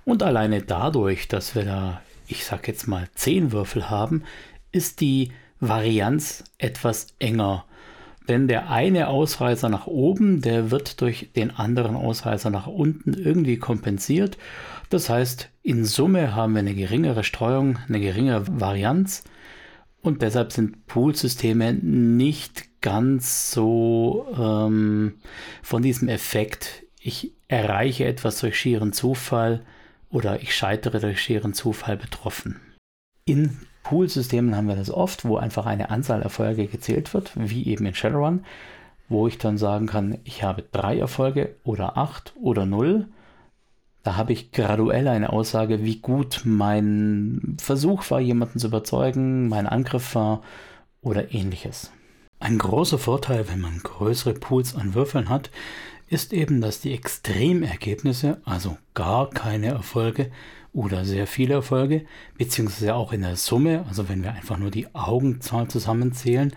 Und 0.03 0.23
alleine 0.23 0.61
dadurch, 0.61 1.27
dass 1.27 1.55
wir 1.55 1.63
da, 1.63 2.01
ich 2.27 2.43
sag 2.43 2.67
jetzt 2.67 2.87
mal, 2.87 3.07
10 3.15 3.51
Würfel 3.51 3.89
haben, 3.89 4.23
ist 4.71 4.99
die 4.99 5.31
Varianz 5.59 6.43
etwas 6.57 7.07
enger. 7.19 7.65
Denn 8.27 8.47
der 8.47 8.69
eine 8.69 9.07
Ausreißer 9.07 9.69
nach 9.69 9.87
oben, 9.87 10.41
der 10.41 10.69
wird 10.69 11.01
durch 11.01 11.31
den 11.35 11.49
anderen 11.51 11.95
Ausreißer 11.95 12.51
nach 12.51 12.67
unten 12.67 13.13
irgendwie 13.13 13.57
kompensiert. 13.57 14.37
Das 14.89 15.09
heißt, 15.09 15.49
in 15.63 15.83
Summe 15.83 16.35
haben 16.35 16.53
wir 16.53 16.59
eine 16.59 16.75
geringere 16.75 17.23
Streuung, 17.23 17.79
eine 17.87 17.99
geringere 17.99 18.43
Varianz. 18.47 19.23
Und 20.01 20.21
deshalb 20.21 20.51
sind 20.51 20.85
Poolsysteme 20.85 21.73
nicht 21.73 22.81
ganz 22.81 23.51
so 23.51 24.27
ähm, 24.37 25.15
von 25.63 25.81
diesem 25.81 26.07
Effekt, 26.07 26.85
ich 27.01 27.33
erreiche 27.47 28.05
etwas 28.05 28.39
durch 28.39 28.59
schieren 28.59 28.93
Zufall 28.93 29.65
oder 30.09 30.41
ich 30.41 30.55
scheitere 30.55 30.99
durch 30.99 31.21
schieren 31.21 31.53
Zufall 31.53 31.97
betroffen. 31.97 32.59
In 33.25 33.57
Pool-Systemen 33.83 34.55
haben 34.55 34.67
wir 34.67 34.75
das 34.75 34.91
oft, 34.91 35.25
wo 35.25 35.37
einfach 35.37 35.65
eine 35.65 35.89
Anzahl 35.89 36.21
Erfolge 36.21 36.67
gezählt 36.67 37.13
wird, 37.13 37.31
wie 37.35 37.67
eben 37.67 37.85
in 37.85 37.95
Shadowrun, 37.95 38.45
wo 39.07 39.27
ich 39.27 39.37
dann 39.37 39.57
sagen 39.57 39.87
kann, 39.87 40.19
ich 40.23 40.43
habe 40.43 40.63
drei 40.71 40.97
Erfolge 40.97 41.55
oder 41.63 41.97
acht 41.97 42.33
oder 42.39 42.65
null. 42.65 43.07
Da 44.03 44.15
habe 44.15 44.33
ich 44.33 44.51
graduell 44.51 45.07
eine 45.07 45.31
Aussage, 45.31 45.83
wie 45.83 45.97
gut 45.97 46.41
mein 46.45 47.57
Versuch 47.59 48.09
war, 48.11 48.19
jemanden 48.19 48.59
zu 48.59 48.67
überzeugen, 48.67 49.49
mein 49.49 49.67
Angriff 49.67 50.15
war 50.15 50.41
oder 51.01 51.33
ähnliches. 51.33 51.91
Ein 52.39 52.57
großer 52.57 52.97
Vorteil, 52.97 53.49
wenn 53.49 53.59
man 53.59 53.79
größere 53.79 54.33
Pools 54.33 54.75
an 54.75 54.93
Würfeln 54.93 55.27
hat, 55.29 55.49
ist 56.07 56.33
eben, 56.33 56.61
dass 56.61 56.81
die 56.81 56.93
Extremergebnisse, 56.93 58.37
also 58.45 58.77
gar 58.93 59.29
keine 59.29 59.67
Erfolge, 59.67 60.31
oder 60.73 61.05
sehr 61.05 61.27
viele 61.27 61.55
Erfolge, 61.55 62.05
beziehungsweise 62.37 62.95
auch 62.95 63.13
in 63.13 63.21
der 63.21 63.35
Summe, 63.35 63.85
also 63.87 64.09
wenn 64.09 64.23
wir 64.23 64.33
einfach 64.33 64.57
nur 64.57 64.71
die 64.71 64.93
Augenzahl 64.93 65.67
zusammenzählen, 65.67 66.53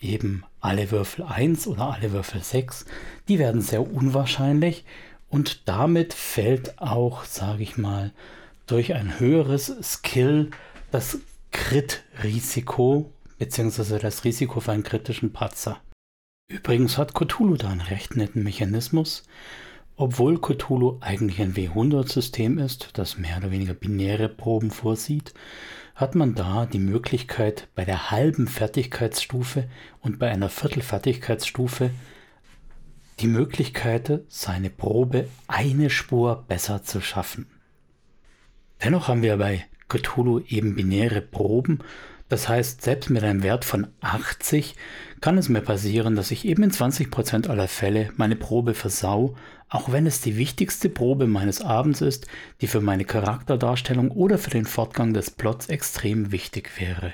eben 0.00 0.44
alle 0.60 0.90
Würfel 0.90 1.24
1 1.24 1.66
oder 1.66 1.92
alle 1.92 2.12
Würfel 2.12 2.42
6, 2.42 2.86
die 3.28 3.38
werden 3.38 3.60
sehr 3.60 3.82
unwahrscheinlich 3.92 4.84
und 5.28 5.68
damit 5.68 6.14
fällt 6.14 6.80
auch, 6.80 7.24
sage 7.24 7.62
ich 7.62 7.76
mal, 7.76 8.12
durch 8.66 8.94
ein 8.94 9.18
höheres 9.18 9.74
Skill 9.82 10.50
das 10.90 11.18
Crit-Risiko, 11.52 13.12
beziehungsweise 13.38 13.98
das 13.98 14.24
Risiko 14.24 14.60
für 14.60 14.72
einen 14.72 14.82
kritischen 14.82 15.32
Patzer. 15.32 15.80
Übrigens 16.50 16.96
hat 16.96 17.14
Cthulhu 17.14 17.56
da 17.56 17.68
einen 17.68 17.82
recht 17.82 18.16
netten 18.16 18.42
Mechanismus. 18.42 19.24
Obwohl 20.00 20.40
Cthulhu 20.40 20.98
eigentlich 21.00 21.42
ein 21.42 21.54
W100-System 21.54 22.58
ist, 22.58 22.90
das 22.92 23.18
mehr 23.18 23.36
oder 23.38 23.50
weniger 23.50 23.74
binäre 23.74 24.28
Proben 24.28 24.70
vorsieht, 24.70 25.34
hat 25.96 26.14
man 26.14 26.36
da 26.36 26.66
die 26.66 26.78
Möglichkeit, 26.78 27.66
bei 27.74 27.84
der 27.84 28.12
halben 28.12 28.46
Fertigkeitsstufe 28.46 29.68
und 30.00 30.20
bei 30.20 30.30
einer 30.30 30.50
Viertelfertigkeitsstufe 30.50 31.90
die 33.18 33.26
Möglichkeit, 33.26 34.20
seine 34.28 34.70
Probe 34.70 35.28
eine 35.48 35.90
Spur 35.90 36.44
besser 36.46 36.84
zu 36.84 37.00
schaffen. 37.00 37.48
Dennoch 38.84 39.08
haben 39.08 39.22
wir 39.22 39.36
bei 39.36 39.66
Cthulhu 39.88 40.42
eben 40.46 40.76
binäre 40.76 41.20
Proben 41.20 41.80
das 42.28 42.48
heißt, 42.48 42.82
selbst 42.82 43.10
mit 43.10 43.22
einem 43.22 43.42
Wert 43.42 43.64
von 43.64 43.86
80 44.00 44.74
kann 45.20 45.38
es 45.38 45.48
mir 45.48 45.62
passieren, 45.62 46.14
dass 46.14 46.30
ich 46.30 46.44
eben 46.44 46.62
in 46.62 46.70
20% 46.70 47.48
aller 47.48 47.68
Fälle 47.68 48.10
meine 48.16 48.36
Probe 48.36 48.74
versau, 48.74 49.34
auch 49.68 49.90
wenn 49.92 50.06
es 50.06 50.20
die 50.20 50.36
wichtigste 50.36 50.88
Probe 50.88 51.26
meines 51.26 51.60
Abends 51.60 52.00
ist, 52.00 52.26
die 52.60 52.66
für 52.66 52.80
meine 52.80 53.04
Charakterdarstellung 53.04 54.10
oder 54.10 54.38
für 54.38 54.50
den 54.50 54.64
Fortgang 54.64 55.14
des 55.14 55.30
Plots 55.30 55.68
extrem 55.68 56.32
wichtig 56.32 56.78
wäre. 56.78 57.12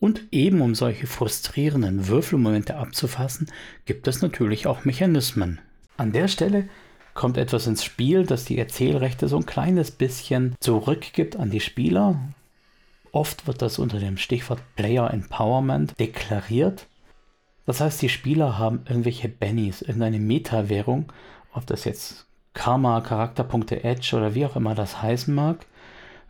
Und 0.00 0.22
eben 0.30 0.60
um 0.60 0.74
solche 0.74 1.06
frustrierenden 1.06 2.08
Würfelmomente 2.08 2.76
abzufassen, 2.76 3.50
gibt 3.84 4.06
es 4.06 4.22
natürlich 4.22 4.66
auch 4.66 4.84
Mechanismen. 4.84 5.60
An 5.96 6.12
der 6.12 6.28
Stelle 6.28 6.68
kommt 7.14 7.36
etwas 7.36 7.66
ins 7.66 7.84
Spiel, 7.84 8.24
das 8.24 8.44
die 8.44 8.58
Erzählrechte 8.58 9.26
so 9.26 9.36
ein 9.38 9.46
kleines 9.46 9.90
bisschen 9.90 10.54
zurückgibt 10.60 11.36
an 11.36 11.50
die 11.50 11.60
Spieler, 11.60 12.20
Oft 13.18 13.48
wird 13.48 13.62
das 13.62 13.80
unter 13.80 13.98
dem 13.98 14.16
Stichwort 14.16 14.60
Player 14.76 15.12
Empowerment 15.12 15.98
deklariert. 15.98 16.86
Das 17.66 17.80
heißt, 17.80 18.00
die 18.00 18.08
Spieler 18.08 18.58
haben 18.58 18.84
irgendwelche 18.88 19.28
Bennies, 19.28 19.82
irgendeine 19.82 20.20
Meta-Währung, 20.20 21.12
ob 21.52 21.66
das 21.66 21.84
jetzt 21.84 22.28
Karma, 22.54 23.00
Charakterpunkte, 23.00 23.82
Edge 23.82 24.14
oder 24.14 24.36
wie 24.36 24.46
auch 24.46 24.54
immer 24.54 24.76
das 24.76 25.02
heißen 25.02 25.34
mag, 25.34 25.66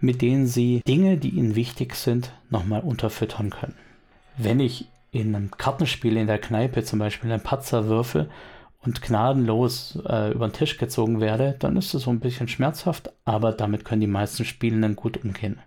mit 0.01 0.23
denen 0.23 0.47
sie 0.47 0.81
Dinge, 0.89 1.19
die 1.19 1.29
ihnen 1.29 1.57
wichtig 1.57 1.95
sind, 1.95 2.33
nochmal 2.49 2.81
unterfüttern 2.81 3.51
können. 3.51 3.77
Wenn 4.39 4.59
ich 4.59 4.87
in 5.11 5.35
einem 5.35 5.51
Kartenspiel 5.51 6.17
in 6.17 6.27
der 6.27 6.39
Kneipe 6.41 6.85
zum 6.85 7.01
Beispiel 7.01 7.31
einen 7.31 7.43
Patzer 7.43 7.85
würfel 7.89 8.31
und 8.81 9.03
gnadenlos 9.03 9.99
äh, 10.09 10.33
über 10.33 10.49
den 10.49 10.55
Tisch 10.55 10.79
gezogen 10.79 11.21
werde, 11.21 11.55
dann 11.59 11.77
ist 11.77 11.93
es 11.93 12.05
so 12.05 12.11
ein 12.11 12.21
bisschen 12.21 12.49
schmerzhaft, 12.49 13.13
aber 13.27 13.53
damit 13.53 13.85
können 13.85 14.01
die 14.01 14.07
meisten 14.07 14.47
Spielenden 14.47 14.97
gut 14.97 15.23
umgehen. 15.23 15.61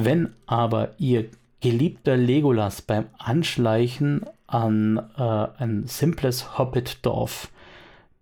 Wenn 0.00 0.32
aber 0.46 0.90
ihr 0.98 1.28
geliebter 1.60 2.16
Legolas 2.16 2.82
beim 2.82 3.06
Anschleichen 3.18 4.24
an 4.46 4.98
äh, 5.18 5.48
ein 5.58 5.88
simples 5.88 6.56
Hobbit-Dorf 6.56 7.50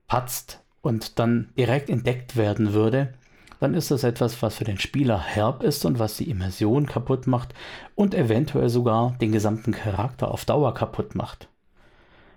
patzt 0.09 0.63
und 0.81 1.19
dann 1.19 1.51
direkt 1.59 1.91
entdeckt 1.91 2.35
werden 2.37 2.73
würde, 2.73 3.13
dann 3.61 3.75
ist 3.75 3.91
das 3.91 4.05
etwas, 4.05 4.41
was 4.41 4.57
für 4.57 4.65
den 4.65 4.79
Spieler 4.79 5.21
herb 5.21 5.63
ist 5.63 5.85
und 5.85 5.99
was 5.99 6.17
die 6.17 6.31
Immersion 6.31 6.87
kaputt 6.87 7.27
macht 7.27 7.53
und 7.95 8.15
eventuell 8.15 8.71
sogar 8.71 9.15
den 9.21 9.33
gesamten 9.33 9.73
Charakter 9.73 10.31
auf 10.31 10.47
Dauer 10.47 10.73
kaputt 10.73 11.15
macht. 11.15 11.51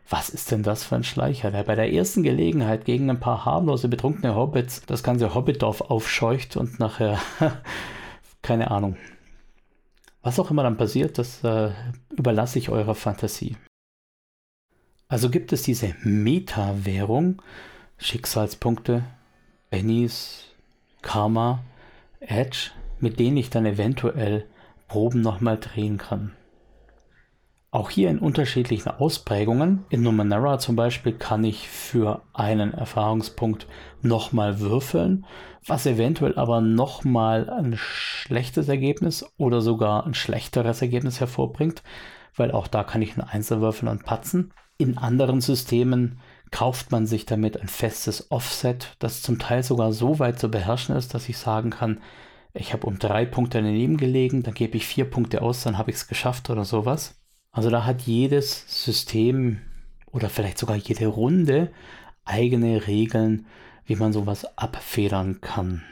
Was 0.10 0.28
ist 0.28 0.52
denn 0.52 0.64
das 0.64 0.84
für 0.84 0.98
ein 0.98 1.06
Schleicher, 1.06 1.50
der 1.50 1.64
bei 1.64 1.76
der 1.76 1.94
ersten 1.94 2.24
Gelegenheit 2.24 2.84
gegen 2.84 3.10
ein 3.10 3.22
paar 3.22 3.46
harmlose, 3.46 3.88
betrunkene 3.88 4.36
Hobbits 4.36 4.82
das 4.86 5.02
ganze 5.02 5.34
Hobbitdorf 5.34 5.80
aufscheucht 5.80 6.58
und 6.58 6.78
nachher, 6.82 7.20
keine 8.42 8.70
Ahnung, 8.70 8.98
was 10.22 10.40
auch 10.40 10.52
immer 10.52 10.64
dann 10.64 10.78
passiert, 10.78 11.18
das 11.18 11.44
äh, 11.44 11.72
überlasse 12.10 12.60
ich 12.60 12.70
eurer 12.70 12.96
Fantasie. 12.96 13.58
Also 15.08 15.30
gibt 15.30 15.54
es 15.54 15.64
diese 15.64 15.96
Meta-Währung, 16.04 17.42
Schicksalspunkte, 17.98 19.04
Bennies, 19.70 20.46
Karma, 21.02 21.64
Edge, 22.20 22.72
mit 23.00 23.20
denen 23.20 23.38
ich 23.38 23.50
dann 23.50 23.66
eventuell 23.66 24.46
Proben 24.88 25.22
nochmal 25.22 25.58
drehen 25.58 25.98
kann. 25.98 26.34
Auch 27.72 27.92
hier 27.92 28.10
in 28.10 28.20
unterschiedlichen 28.20 28.90
Ausprägungen. 28.90 29.86
In 29.90 30.02
Numenera 30.02 30.58
zum 30.58 30.76
Beispiel 30.76 31.14
kann 31.14 31.44
ich 31.44 31.70
für 31.70 32.24
einen 32.34 32.74
Erfahrungspunkt 32.74 33.68
nochmal 34.04 34.60
würfeln, 34.60 35.26
was 35.66 35.86
eventuell 35.86 36.38
aber 36.38 36.62
nochmal 36.62 37.50
ein 37.50 37.76
schlechtes 37.78 38.70
Ergebnis 38.70 39.26
oder 39.38 39.62
sogar 39.62 40.06
ein 40.06 40.14
schlechteres 40.14 40.82
Ergebnis 40.82 41.20
hervorbringt, 41.20 41.84
weil 42.36 42.52
auch 42.52 42.68
da 42.68 42.84
kann 42.84 43.02
ich 43.02 43.18
einen 43.18 43.28
Einzel 43.28 43.62
würfeln 43.62 43.90
und 43.90 44.06
patzen. 44.06 44.54
In 44.78 44.98
anderen 44.98 45.42
Systemen 45.42 46.20
kauft 46.52 46.92
man 46.92 47.06
sich 47.06 47.26
damit 47.26 47.60
ein 47.62 47.68
festes 47.68 48.32
Offset, 48.32 48.96
das 49.00 49.22
zum 49.22 49.40
Teil 49.40 49.64
sogar 49.64 49.92
so 49.92 50.20
weit 50.20 50.40
zu 50.40 50.50
beherrschen 50.50 50.96
ist, 50.96 51.14
dass 51.14 51.30
ich 51.30 51.38
sagen 51.38 51.70
kann, 51.70 52.00
ich 52.54 52.74
habe 52.74 52.88
um 52.88 52.98
drei 52.98 53.26
Punkte 53.26 53.62
daneben 53.62 53.98
gelegen, 53.98 54.42
dann 54.42 54.56
gebe 54.56 54.78
ich 54.78 54.86
vier 54.88 55.06
Punkte 55.06 55.42
aus, 55.42 55.64
dann 55.64 55.78
habe 55.78 55.92
ich 55.92 55.98
es 55.98 56.08
geschafft 56.08 56.50
oder 56.50 56.66
sowas. 56.66 57.22
Also 57.52 57.70
da 57.70 57.86
hat 57.86 58.02
jedes 58.02 58.84
System 58.84 59.62
oder 60.12 60.30
vielleicht 60.30 60.58
sogar 60.58 60.76
jede 60.76 61.08
Runde 61.08 61.72
eigene 62.26 62.88
Regeln, 62.88 63.48
wie 63.90 63.96
man 63.96 64.14
sowas 64.14 64.46
abfedern 64.58 65.42
kann. 65.42 65.84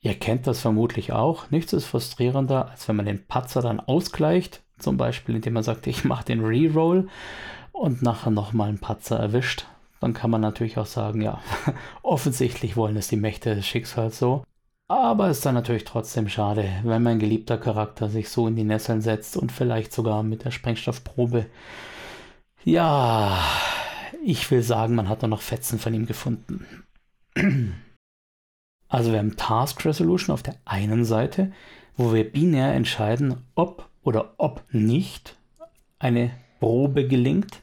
Ihr 0.00 0.14
kennt 0.14 0.46
das 0.46 0.60
vermutlich 0.60 1.12
auch. 1.12 1.50
Nichts 1.50 1.72
ist 1.72 1.84
frustrierender, 1.84 2.68
als 2.70 2.88
wenn 2.88 2.96
man 2.96 3.06
den 3.06 3.24
Patzer 3.24 3.62
dann 3.62 3.78
ausgleicht. 3.78 4.62
Zum 4.78 4.96
Beispiel, 4.96 5.36
indem 5.36 5.52
man 5.52 5.62
sagt, 5.62 5.86
ich 5.86 6.04
mache 6.04 6.24
den 6.24 6.44
Reroll 6.44 7.08
und 7.70 8.02
nachher 8.02 8.30
nochmal 8.30 8.68
einen 8.68 8.80
Patzer 8.80 9.18
erwischt. 9.18 9.66
Dann 10.00 10.14
kann 10.14 10.30
man 10.30 10.40
natürlich 10.40 10.78
auch 10.78 10.86
sagen, 10.86 11.22
ja, 11.22 11.40
offensichtlich 12.02 12.76
wollen 12.76 12.96
es 12.96 13.06
die 13.06 13.16
Mächte 13.16 13.54
des 13.54 13.66
Schicksals 13.66 14.18
so. 14.18 14.42
Aber 14.88 15.30
ist 15.30 15.46
dann 15.46 15.54
natürlich 15.54 15.84
trotzdem 15.84 16.28
schade, 16.28 16.68
wenn 16.82 17.02
mein 17.02 17.18
geliebter 17.18 17.56
Charakter 17.56 18.08
sich 18.08 18.28
so 18.28 18.48
in 18.48 18.56
die 18.56 18.64
Nesseln 18.64 19.00
setzt 19.00 19.36
und 19.36 19.52
vielleicht 19.52 19.92
sogar 19.92 20.22
mit 20.22 20.44
der 20.44 20.50
Sprengstoffprobe. 20.50 21.46
Ja, 22.64 23.38
ich 24.24 24.50
will 24.50 24.62
sagen, 24.62 24.94
man 24.94 25.08
hat 25.08 25.22
da 25.22 25.28
noch 25.28 25.40
Fetzen 25.40 25.78
von 25.78 25.94
ihm 25.94 26.06
gefunden. 26.06 26.66
Also 28.88 29.12
wir 29.12 29.18
haben 29.18 29.36
Task 29.36 29.84
Resolution 29.84 30.34
auf 30.34 30.42
der 30.42 30.56
einen 30.64 31.04
Seite, 31.04 31.52
wo 31.96 32.12
wir 32.12 32.30
binär 32.30 32.74
entscheiden, 32.74 33.36
ob 33.54 33.88
oder 34.02 34.34
ob 34.38 34.62
nicht 34.70 35.36
eine 35.98 36.30
Probe 36.60 37.06
gelingt. 37.06 37.62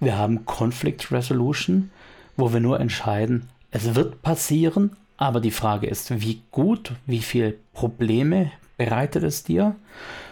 Wir 0.00 0.16
haben 0.16 0.44
Conflict 0.44 1.10
Resolution, 1.10 1.90
wo 2.36 2.52
wir 2.52 2.60
nur 2.60 2.80
entscheiden, 2.80 3.48
es 3.70 3.94
wird 3.94 4.22
passieren, 4.22 4.96
aber 5.16 5.40
die 5.40 5.50
Frage 5.50 5.86
ist, 5.86 6.20
wie 6.22 6.42
gut, 6.50 6.92
wie 7.06 7.20
viele 7.20 7.54
Probleme 7.72 8.52
bereitet 8.76 9.24
es 9.24 9.42
dir? 9.42 9.74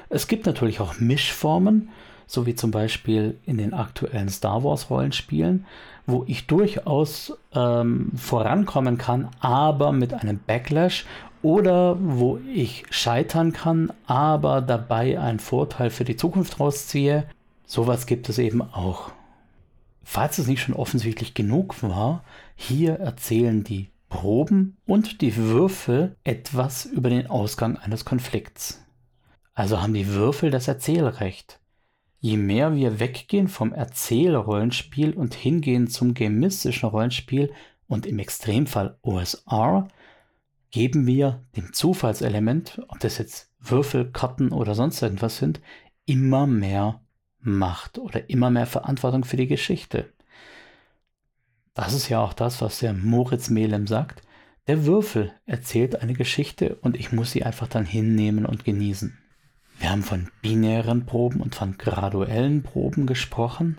Es 0.08 0.28
gibt 0.28 0.46
natürlich 0.46 0.80
auch 0.80 1.00
Mischformen, 1.00 1.88
so 2.26 2.46
wie 2.46 2.54
zum 2.54 2.70
Beispiel 2.70 3.38
in 3.44 3.58
den 3.58 3.74
aktuellen 3.74 4.28
Star 4.28 4.62
Wars 4.64 4.88
Rollenspielen, 4.88 5.66
wo 6.06 6.24
ich 6.26 6.46
durchaus 6.46 7.36
ähm, 7.52 8.12
vorankommen 8.16 8.96
kann, 8.96 9.28
aber 9.40 9.92
mit 9.92 10.14
einem 10.14 10.38
Backlash 10.38 11.04
oder 11.42 11.96
wo 12.00 12.38
ich 12.52 12.84
scheitern 12.90 13.52
kann, 13.52 13.92
aber 14.06 14.60
dabei 14.62 15.20
einen 15.20 15.38
Vorteil 15.40 15.90
für 15.90 16.04
die 16.04 16.16
Zukunft 16.16 16.58
rausziehe. 16.60 17.26
Sowas 17.66 18.06
gibt 18.06 18.28
es 18.28 18.38
eben 18.38 18.62
auch. 18.62 19.10
Falls 20.02 20.38
es 20.38 20.46
nicht 20.46 20.62
schon 20.62 20.74
offensichtlich 20.74 21.34
genug 21.34 21.82
war, 21.82 22.22
hier 22.54 22.94
erzählen 22.94 23.64
die 23.64 23.90
Proben 24.08 24.76
und 24.86 25.20
die 25.20 25.36
Würfel 25.36 26.16
etwas 26.22 26.84
über 26.84 27.10
den 27.10 27.28
Ausgang 27.28 27.76
eines 27.76 28.04
Konflikts. 28.04 28.84
Also 29.54 29.82
haben 29.82 29.94
die 29.94 30.08
Würfel 30.08 30.50
das 30.50 30.68
Erzählrecht. 30.68 31.58
Je 32.18 32.36
mehr 32.36 32.74
wir 32.74 32.98
weggehen 32.98 33.48
vom 33.48 33.72
Erzählrollenspiel 33.72 35.12
und 35.12 35.34
hingehen 35.34 35.86
zum 35.88 36.14
gamistischen 36.14 36.88
Rollenspiel 36.88 37.52
und 37.86 38.06
im 38.06 38.18
Extremfall 38.18 38.98
OSR, 39.02 39.88
geben 40.70 41.06
wir 41.06 41.44
dem 41.56 41.72
Zufallselement, 41.72 42.82
ob 42.88 42.98
das 43.00 43.18
jetzt 43.18 43.52
Würfel, 43.60 44.10
Karten 44.10 44.52
oder 44.52 44.74
sonst 44.74 45.00
irgendwas 45.02 45.38
sind, 45.38 45.60
immer 46.04 46.46
mehr 46.46 47.00
Macht 47.40 47.98
oder 47.98 48.28
immer 48.28 48.50
mehr 48.50 48.66
Verantwortung 48.66 49.24
für 49.24 49.36
die 49.36 49.46
Geschichte. 49.46 50.12
Das 51.74 51.92
ist 51.92 52.08
ja 52.08 52.20
auch 52.20 52.32
das, 52.32 52.60
was 52.60 52.78
der 52.78 52.92
Moritz 52.92 53.50
Melem 53.50 53.86
sagt. 53.86 54.22
Der 54.66 54.86
Würfel 54.86 55.32
erzählt 55.44 56.00
eine 56.02 56.14
Geschichte 56.14 56.76
und 56.76 56.96
ich 56.96 57.12
muss 57.12 57.30
sie 57.30 57.44
einfach 57.44 57.68
dann 57.68 57.84
hinnehmen 57.84 58.46
und 58.46 58.64
genießen. 58.64 59.16
Wir 59.78 59.90
haben 59.90 60.02
von 60.02 60.28
binären 60.42 61.04
Proben 61.06 61.40
und 61.40 61.54
von 61.54 61.76
graduellen 61.76 62.62
Proben 62.62 63.06
gesprochen. 63.06 63.76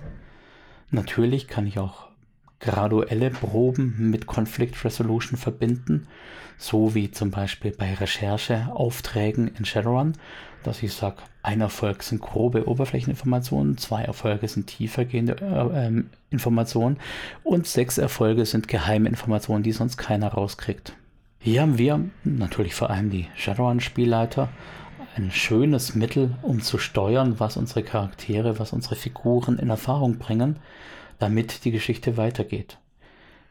Natürlich 0.92 1.48
kann 1.48 1.68
ich 1.68 1.80
auch 1.80 2.08
graduelle 2.60 3.30
Proben 3.30 4.10
mit 4.10 4.26
Conflict 4.26 4.84
Resolution 4.84 5.38
verbinden, 5.38 6.08
so 6.58 6.96
wie 6.96 7.12
zum 7.12 7.32
Beispiel 7.32 7.72
bei 7.72 7.94
Rechercheaufträgen 7.94 9.52
in 9.58 9.66
Shadowrun, 9.66 10.14
dass 10.64 10.82
ich 10.82 10.94
sage, 10.94 11.18
ein 11.44 11.62
Erfolg 11.62 12.04
sind 12.04 12.22
grobe 12.22 12.68
Oberflächeninformationen, 12.68 13.78
zwei 13.78 14.04
Erfolge 14.04 14.48
sind 14.48 14.68
tiefergehende 14.68 15.36
äh, 15.40 15.88
äh, 15.88 16.04
Informationen 16.30 16.98
und 17.44 17.68
sechs 17.68 17.98
Erfolge 17.98 18.46
sind 18.46 18.68
geheime 18.68 19.08
Informationen, 19.08 19.64
die 19.64 19.72
sonst 19.72 19.98
keiner 19.98 20.30
rauskriegt. 20.30 20.94
Hier 21.40 21.62
haben 21.62 21.78
wir 21.78 22.02
natürlich 22.24 22.74
vor 22.74 22.90
allem 22.90 23.10
die 23.10 23.28
Shadowrun-Spielleiter 23.36 24.50
ein 25.18 25.32
schönes 25.32 25.96
Mittel, 25.96 26.36
um 26.42 26.62
zu 26.62 26.78
steuern, 26.78 27.40
was 27.40 27.58
unsere 27.58 27.84
Charaktere, 27.84 28.60
was 28.60 28.74
unsere 28.74 28.96
Figuren 28.96 29.58
in 29.58 29.70
Erfahrung 29.70 30.18
bringen, 30.18 30.58
damit 31.20 31.66
die 31.66 31.72
Geschichte 31.72 32.18
weitergeht. 32.18 32.78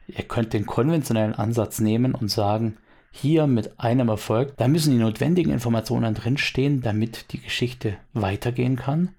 Ihr 0.06 0.24
könnt 0.24 0.52
den 0.52 0.66
konventionellen 0.66 1.34
Ansatz 1.34 1.80
nehmen 1.80 2.14
und 2.14 2.30
sagen, 2.30 2.76
hier 3.10 3.46
mit 3.46 3.80
einem 3.80 4.08
Erfolg, 4.08 4.56
da 4.56 4.68
müssen 4.68 4.92
die 4.92 5.02
notwendigen 5.02 5.52
Informationen 5.52 6.14
drinstehen, 6.14 6.82
damit 6.82 7.32
die 7.32 7.40
Geschichte 7.40 7.96
weitergehen 8.12 8.76
kann. 8.76 9.10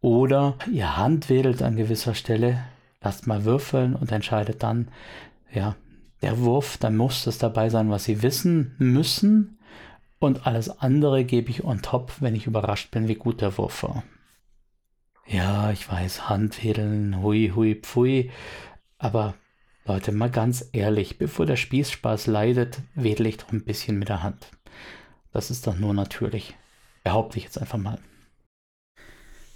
Oder 0.00 0.56
ihr 0.70 0.96
handwedelt 0.96 1.62
an 1.62 1.76
gewisser 1.76 2.14
Stelle, 2.14 2.64
lasst 3.00 3.26
mal 3.26 3.44
würfeln 3.44 3.94
und 3.94 4.12
entscheidet 4.12 4.62
dann, 4.62 4.88
ja, 5.52 5.76
der 6.22 6.38
Wurf, 6.40 6.78
da 6.78 6.90
muss 6.90 7.26
es 7.26 7.38
dabei 7.38 7.68
sein, 7.68 7.90
was 7.90 8.04
sie 8.04 8.22
wissen 8.22 8.74
müssen, 8.78 9.55
und 10.26 10.46
alles 10.46 10.68
andere 10.80 11.24
gebe 11.24 11.50
ich 11.50 11.64
on 11.64 11.82
top, 11.82 12.12
wenn 12.20 12.34
ich 12.34 12.46
überrascht 12.46 12.90
bin, 12.90 13.08
wie 13.08 13.14
gut 13.14 13.40
der 13.40 13.56
Wurf 13.56 13.82
war. 13.82 14.02
Ja, 15.26 15.70
ich 15.72 15.90
weiß, 15.90 16.28
Handwedeln, 16.28 17.20
hui, 17.22 17.52
hui, 17.54 17.74
pfui. 17.74 18.30
Aber 18.98 19.34
Leute, 19.84 20.12
mal 20.12 20.30
ganz 20.30 20.68
ehrlich, 20.72 21.18
bevor 21.18 21.46
der 21.46 21.56
Spießspaß 21.56 22.26
leidet, 22.26 22.80
wedel 22.94 23.26
ich 23.26 23.38
doch 23.38 23.52
ein 23.52 23.64
bisschen 23.64 23.98
mit 23.98 24.08
der 24.08 24.22
Hand. 24.22 24.50
Das 25.32 25.50
ist 25.50 25.66
doch 25.66 25.76
nur 25.76 25.94
natürlich. 25.94 26.54
Behaupte 27.04 27.38
ich 27.38 27.44
jetzt 27.44 27.58
einfach 27.58 27.78
mal. 27.78 27.98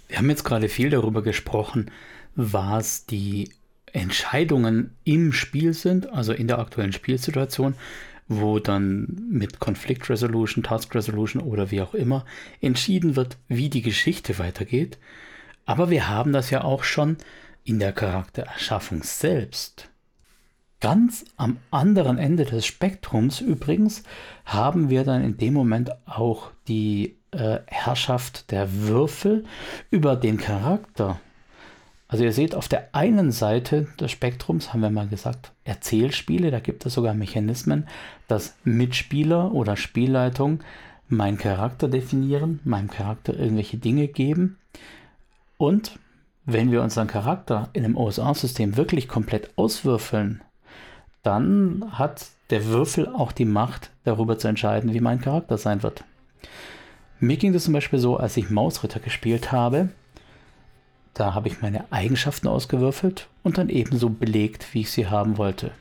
Wir 0.07 0.17
haben 0.17 0.29
jetzt 0.29 0.43
gerade 0.43 0.67
viel 0.67 0.89
darüber 0.89 1.21
gesprochen, 1.21 1.89
was 2.35 3.05
die 3.05 3.51
Entscheidungen 3.93 4.97
im 5.03 5.33
Spiel 5.33 5.73
sind, 5.73 6.09
also 6.11 6.33
in 6.33 6.47
der 6.47 6.59
aktuellen 6.59 6.93
Spielsituation, 6.93 7.75
wo 8.39 8.59
dann 8.59 9.27
mit 9.29 9.59
Conflict 9.59 10.09
Resolution, 10.09 10.63
Task 10.63 10.93
Resolution 10.95 11.41
oder 11.41 11.71
wie 11.71 11.81
auch 11.81 11.93
immer 11.93 12.25
entschieden 12.61 13.15
wird, 13.15 13.37
wie 13.47 13.69
die 13.69 13.81
Geschichte 13.81 14.39
weitergeht. 14.39 14.97
Aber 15.65 15.89
wir 15.89 16.09
haben 16.09 16.31
das 16.31 16.49
ja 16.49 16.63
auch 16.63 16.83
schon 16.83 17.17
in 17.63 17.79
der 17.79 17.91
Charaktererschaffung 17.91 19.03
selbst. 19.03 19.89
Ganz 20.79 21.25
am 21.37 21.57
anderen 21.69 22.17
Ende 22.17 22.45
des 22.45 22.65
Spektrums 22.65 23.39
übrigens 23.39 24.03
haben 24.45 24.89
wir 24.89 25.03
dann 25.03 25.23
in 25.23 25.37
dem 25.37 25.53
Moment 25.53 25.91
auch 26.07 26.51
die 26.67 27.17
äh, 27.31 27.59
Herrschaft 27.67 28.49
der 28.51 28.73
Würfel 28.73 29.45
über 29.91 30.15
den 30.15 30.37
Charakter. 30.37 31.19
Also 32.11 32.25
ihr 32.25 32.33
seht, 32.33 32.55
auf 32.55 32.67
der 32.67 32.89
einen 32.93 33.31
Seite 33.31 33.87
des 33.97 34.11
Spektrums 34.11 34.73
haben 34.73 34.81
wir 34.81 34.89
mal 34.89 35.07
gesagt, 35.07 35.53
Erzählspiele, 35.63 36.51
da 36.51 36.59
gibt 36.59 36.85
es 36.85 36.93
sogar 36.93 37.13
Mechanismen, 37.13 37.87
dass 38.27 38.57
Mitspieler 38.65 39.53
oder 39.53 39.77
Spielleitung 39.77 40.59
meinen 41.07 41.37
Charakter 41.37 41.87
definieren, 41.87 42.59
meinem 42.65 42.89
Charakter 42.89 43.33
irgendwelche 43.33 43.77
Dinge 43.77 44.09
geben. 44.09 44.57
Und 45.57 45.99
wenn 46.45 46.69
wir 46.69 46.81
unseren 46.81 47.07
Charakter 47.07 47.69
in 47.71 47.85
einem 47.85 47.95
OSR-System 47.95 48.75
wirklich 48.75 49.07
komplett 49.07 49.57
auswürfeln, 49.57 50.41
dann 51.23 51.93
hat 51.93 52.27
der 52.49 52.65
Würfel 52.65 53.07
auch 53.07 53.31
die 53.31 53.45
Macht, 53.45 53.89
darüber 54.03 54.37
zu 54.37 54.49
entscheiden, 54.49 54.93
wie 54.93 54.99
mein 54.99 55.21
Charakter 55.21 55.57
sein 55.57 55.81
wird. 55.81 56.03
Mir 57.21 57.37
ging 57.37 57.53
das 57.53 57.63
zum 57.63 57.73
Beispiel 57.73 57.99
so, 57.99 58.17
als 58.17 58.35
ich 58.35 58.49
Mausritter 58.49 58.99
gespielt 58.99 59.53
habe, 59.53 59.89
da 61.13 61.33
habe 61.33 61.47
ich 61.47 61.61
meine 61.61 61.91
Eigenschaften 61.91 62.47
ausgewürfelt 62.47 63.27
und 63.43 63.57
dann 63.57 63.69
ebenso 63.69 64.09
belegt, 64.09 64.73
wie 64.73 64.81
ich 64.81 64.91
sie 64.91 65.07
haben 65.07 65.37
wollte. 65.37 65.71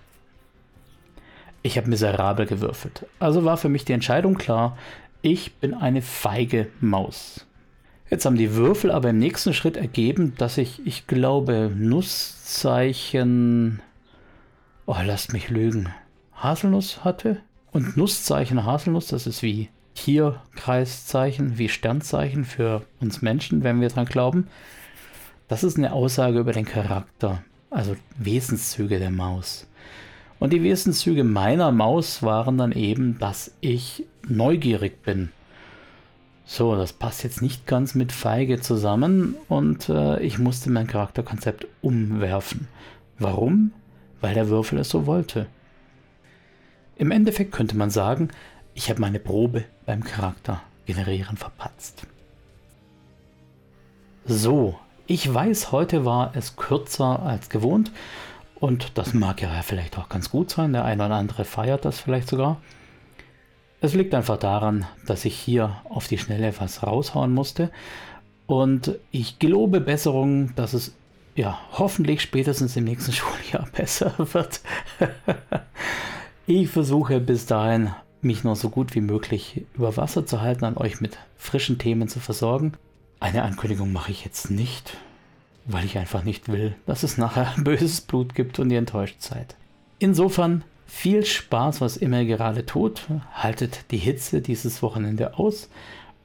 Ich 1.62 1.76
habe 1.76 1.88
miserabel 1.88 2.46
gewürfelt. 2.46 3.06
Also 3.18 3.44
war 3.44 3.56
für 3.56 3.68
mich 3.68 3.84
die 3.84 3.92
Entscheidung 3.92 4.36
klar, 4.36 4.76
ich 5.22 5.54
bin 5.56 5.74
eine 5.74 6.02
feige 6.02 6.68
Maus. 6.80 7.46
Jetzt 8.10 8.24
haben 8.24 8.36
die 8.36 8.54
Würfel 8.54 8.90
aber 8.90 9.10
im 9.10 9.18
nächsten 9.18 9.54
Schritt 9.54 9.76
ergeben, 9.76 10.34
dass 10.36 10.58
ich, 10.58 10.84
ich 10.84 11.06
glaube, 11.06 11.70
Nusszeichen, 11.74 13.80
oh, 14.86 14.96
lasst 15.04 15.32
mich 15.32 15.48
lügen, 15.48 15.90
Haselnuss 16.34 17.04
hatte. 17.04 17.40
Und 17.70 17.96
Nusszeichen 17.96 18.64
Haselnuss, 18.64 19.08
das 19.08 19.28
ist 19.28 19.42
wie 19.42 19.68
Tierkreiszeichen, 19.94 21.58
wie 21.58 21.68
Sternzeichen 21.68 22.44
für 22.44 22.82
uns 23.00 23.22
Menschen, 23.22 23.62
wenn 23.62 23.80
wir 23.80 23.88
dran 23.88 24.06
glauben. 24.06 24.48
Das 25.50 25.64
ist 25.64 25.76
eine 25.76 25.92
Aussage 25.92 26.38
über 26.38 26.52
den 26.52 26.64
Charakter, 26.64 27.42
also 27.70 27.96
Wesenszüge 28.16 29.00
der 29.00 29.10
Maus. 29.10 29.66
Und 30.38 30.52
die 30.52 30.62
Wesenszüge 30.62 31.24
meiner 31.24 31.72
Maus 31.72 32.22
waren 32.22 32.56
dann 32.56 32.70
eben, 32.70 33.18
dass 33.18 33.52
ich 33.60 34.06
neugierig 34.28 35.02
bin. 35.02 35.32
So, 36.44 36.76
das 36.76 36.92
passt 36.92 37.24
jetzt 37.24 37.42
nicht 37.42 37.66
ganz 37.66 37.96
mit 37.96 38.12
Feige 38.12 38.60
zusammen 38.60 39.34
und 39.48 39.88
äh, 39.88 40.20
ich 40.20 40.38
musste 40.38 40.70
mein 40.70 40.86
Charakterkonzept 40.86 41.66
umwerfen. 41.82 42.68
Warum? 43.18 43.72
Weil 44.20 44.34
der 44.34 44.50
Würfel 44.50 44.78
es 44.78 44.88
so 44.88 45.04
wollte. 45.06 45.46
Im 46.94 47.10
Endeffekt 47.10 47.50
könnte 47.50 47.76
man 47.76 47.90
sagen, 47.90 48.28
ich 48.74 48.88
habe 48.88 49.00
meine 49.00 49.18
Probe 49.18 49.64
beim 49.84 50.04
Charakter 50.04 50.62
generieren 50.86 51.36
verpatzt. 51.36 52.06
So, 54.26 54.78
ich 55.10 55.34
weiß, 55.34 55.72
heute 55.72 56.04
war 56.04 56.36
es 56.36 56.54
kürzer 56.54 57.20
als 57.20 57.48
gewohnt 57.48 57.90
und 58.54 58.96
das 58.96 59.12
mag 59.12 59.42
ja 59.42 59.50
vielleicht 59.62 59.98
auch 59.98 60.08
ganz 60.08 60.30
gut 60.30 60.50
sein. 60.50 60.72
Der 60.72 60.84
eine 60.84 61.04
oder 61.04 61.16
andere 61.16 61.44
feiert 61.44 61.84
das 61.84 61.98
vielleicht 61.98 62.28
sogar. 62.28 62.60
Es 63.80 63.92
liegt 63.92 64.14
einfach 64.14 64.36
daran, 64.36 64.86
dass 65.08 65.24
ich 65.24 65.34
hier 65.34 65.82
auf 65.88 66.06
die 66.06 66.18
Schnelle 66.18 66.54
was 66.60 66.84
raushauen 66.84 67.34
musste 67.34 67.72
und 68.46 69.00
ich 69.10 69.40
gelobe 69.40 69.80
Besserung, 69.80 70.54
dass 70.54 70.74
es 70.74 70.94
ja 71.34 71.58
hoffentlich 71.72 72.22
spätestens 72.22 72.76
im 72.76 72.84
nächsten 72.84 73.10
Schuljahr 73.12 73.66
besser 73.72 74.14
wird. 74.16 74.60
ich 76.46 76.68
versuche 76.68 77.18
bis 77.18 77.46
dahin 77.46 77.90
mich 78.22 78.44
noch 78.44 78.54
so 78.54 78.70
gut 78.70 78.94
wie 78.94 79.00
möglich 79.00 79.66
über 79.74 79.96
Wasser 79.96 80.24
zu 80.24 80.40
halten, 80.40 80.64
an 80.64 80.76
euch 80.76 81.00
mit 81.00 81.18
frischen 81.36 81.78
Themen 81.78 82.06
zu 82.06 82.20
versorgen. 82.20 82.74
Eine 83.20 83.42
Ankündigung 83.42 83.92
mache 83.92 84.10
ich 84.10 84.24
jetzt 84.24 84.50
nicht, 84.50 84.96
weil 85.66 85.84
ich 85.84 85.98
einfach 85.98 86.24
nicht 86.24 86.48
will, 86.48 86.74
dass 86.86 87.02
es 87.02 87.18
nachher 87.18 87.54
böses 87.58 88.00
Blut 88.00 88.34
gibt 88.34 88.58
und 88.58 88.70
ihr 88.70 88.78
enttäuscht 88.78 89.20
seid. 89.20 89.56
Insofern 89.98 90.64
viel 90.86 91.24
Spaß, 91.24 91.82
was 91.82 91.98
immer 91.98 92.20
ihr 92.20 92.26
gerade 92.26 92.64
tut. 92.64 93.06
Haltet 93.34 93.84
die 93.90 93.98
Hitze 93.98 94.40
dieses 94.40 94.82
Wochenende 94.82 95.38
aus 95.38 95.68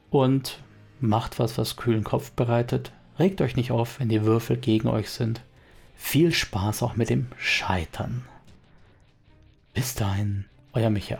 und 0.09 0.59
macht 1.01 1.37
was, 1.37 1.57
was 1.57 1.75
kühlen 1.75 2.05
Kopf 2.05 2.31
bereitet. 2.31 2.91
Regt 3.19 3.41
euch 3.41 3.57
nicht 3.57 3.71
auf, 3.71 3.99
wenn 3.99 4.09
die 4.09 4.23
Würfel 4.23 4.55
gegen 4.57 4.87
euch 4.87 5.09
sind. 5.09 5.41
Viel 5.95 6.33
Spaß 6.33 6.81
auch 6.81 6.95
mit 6.95 7.09
dem 7.09 7.27
Scheitern. 7.37 8.23
Bis 9.73 9.95
dahin, 9.95 10.45
euer 10.73 10.89
Micha. 10.89 11.19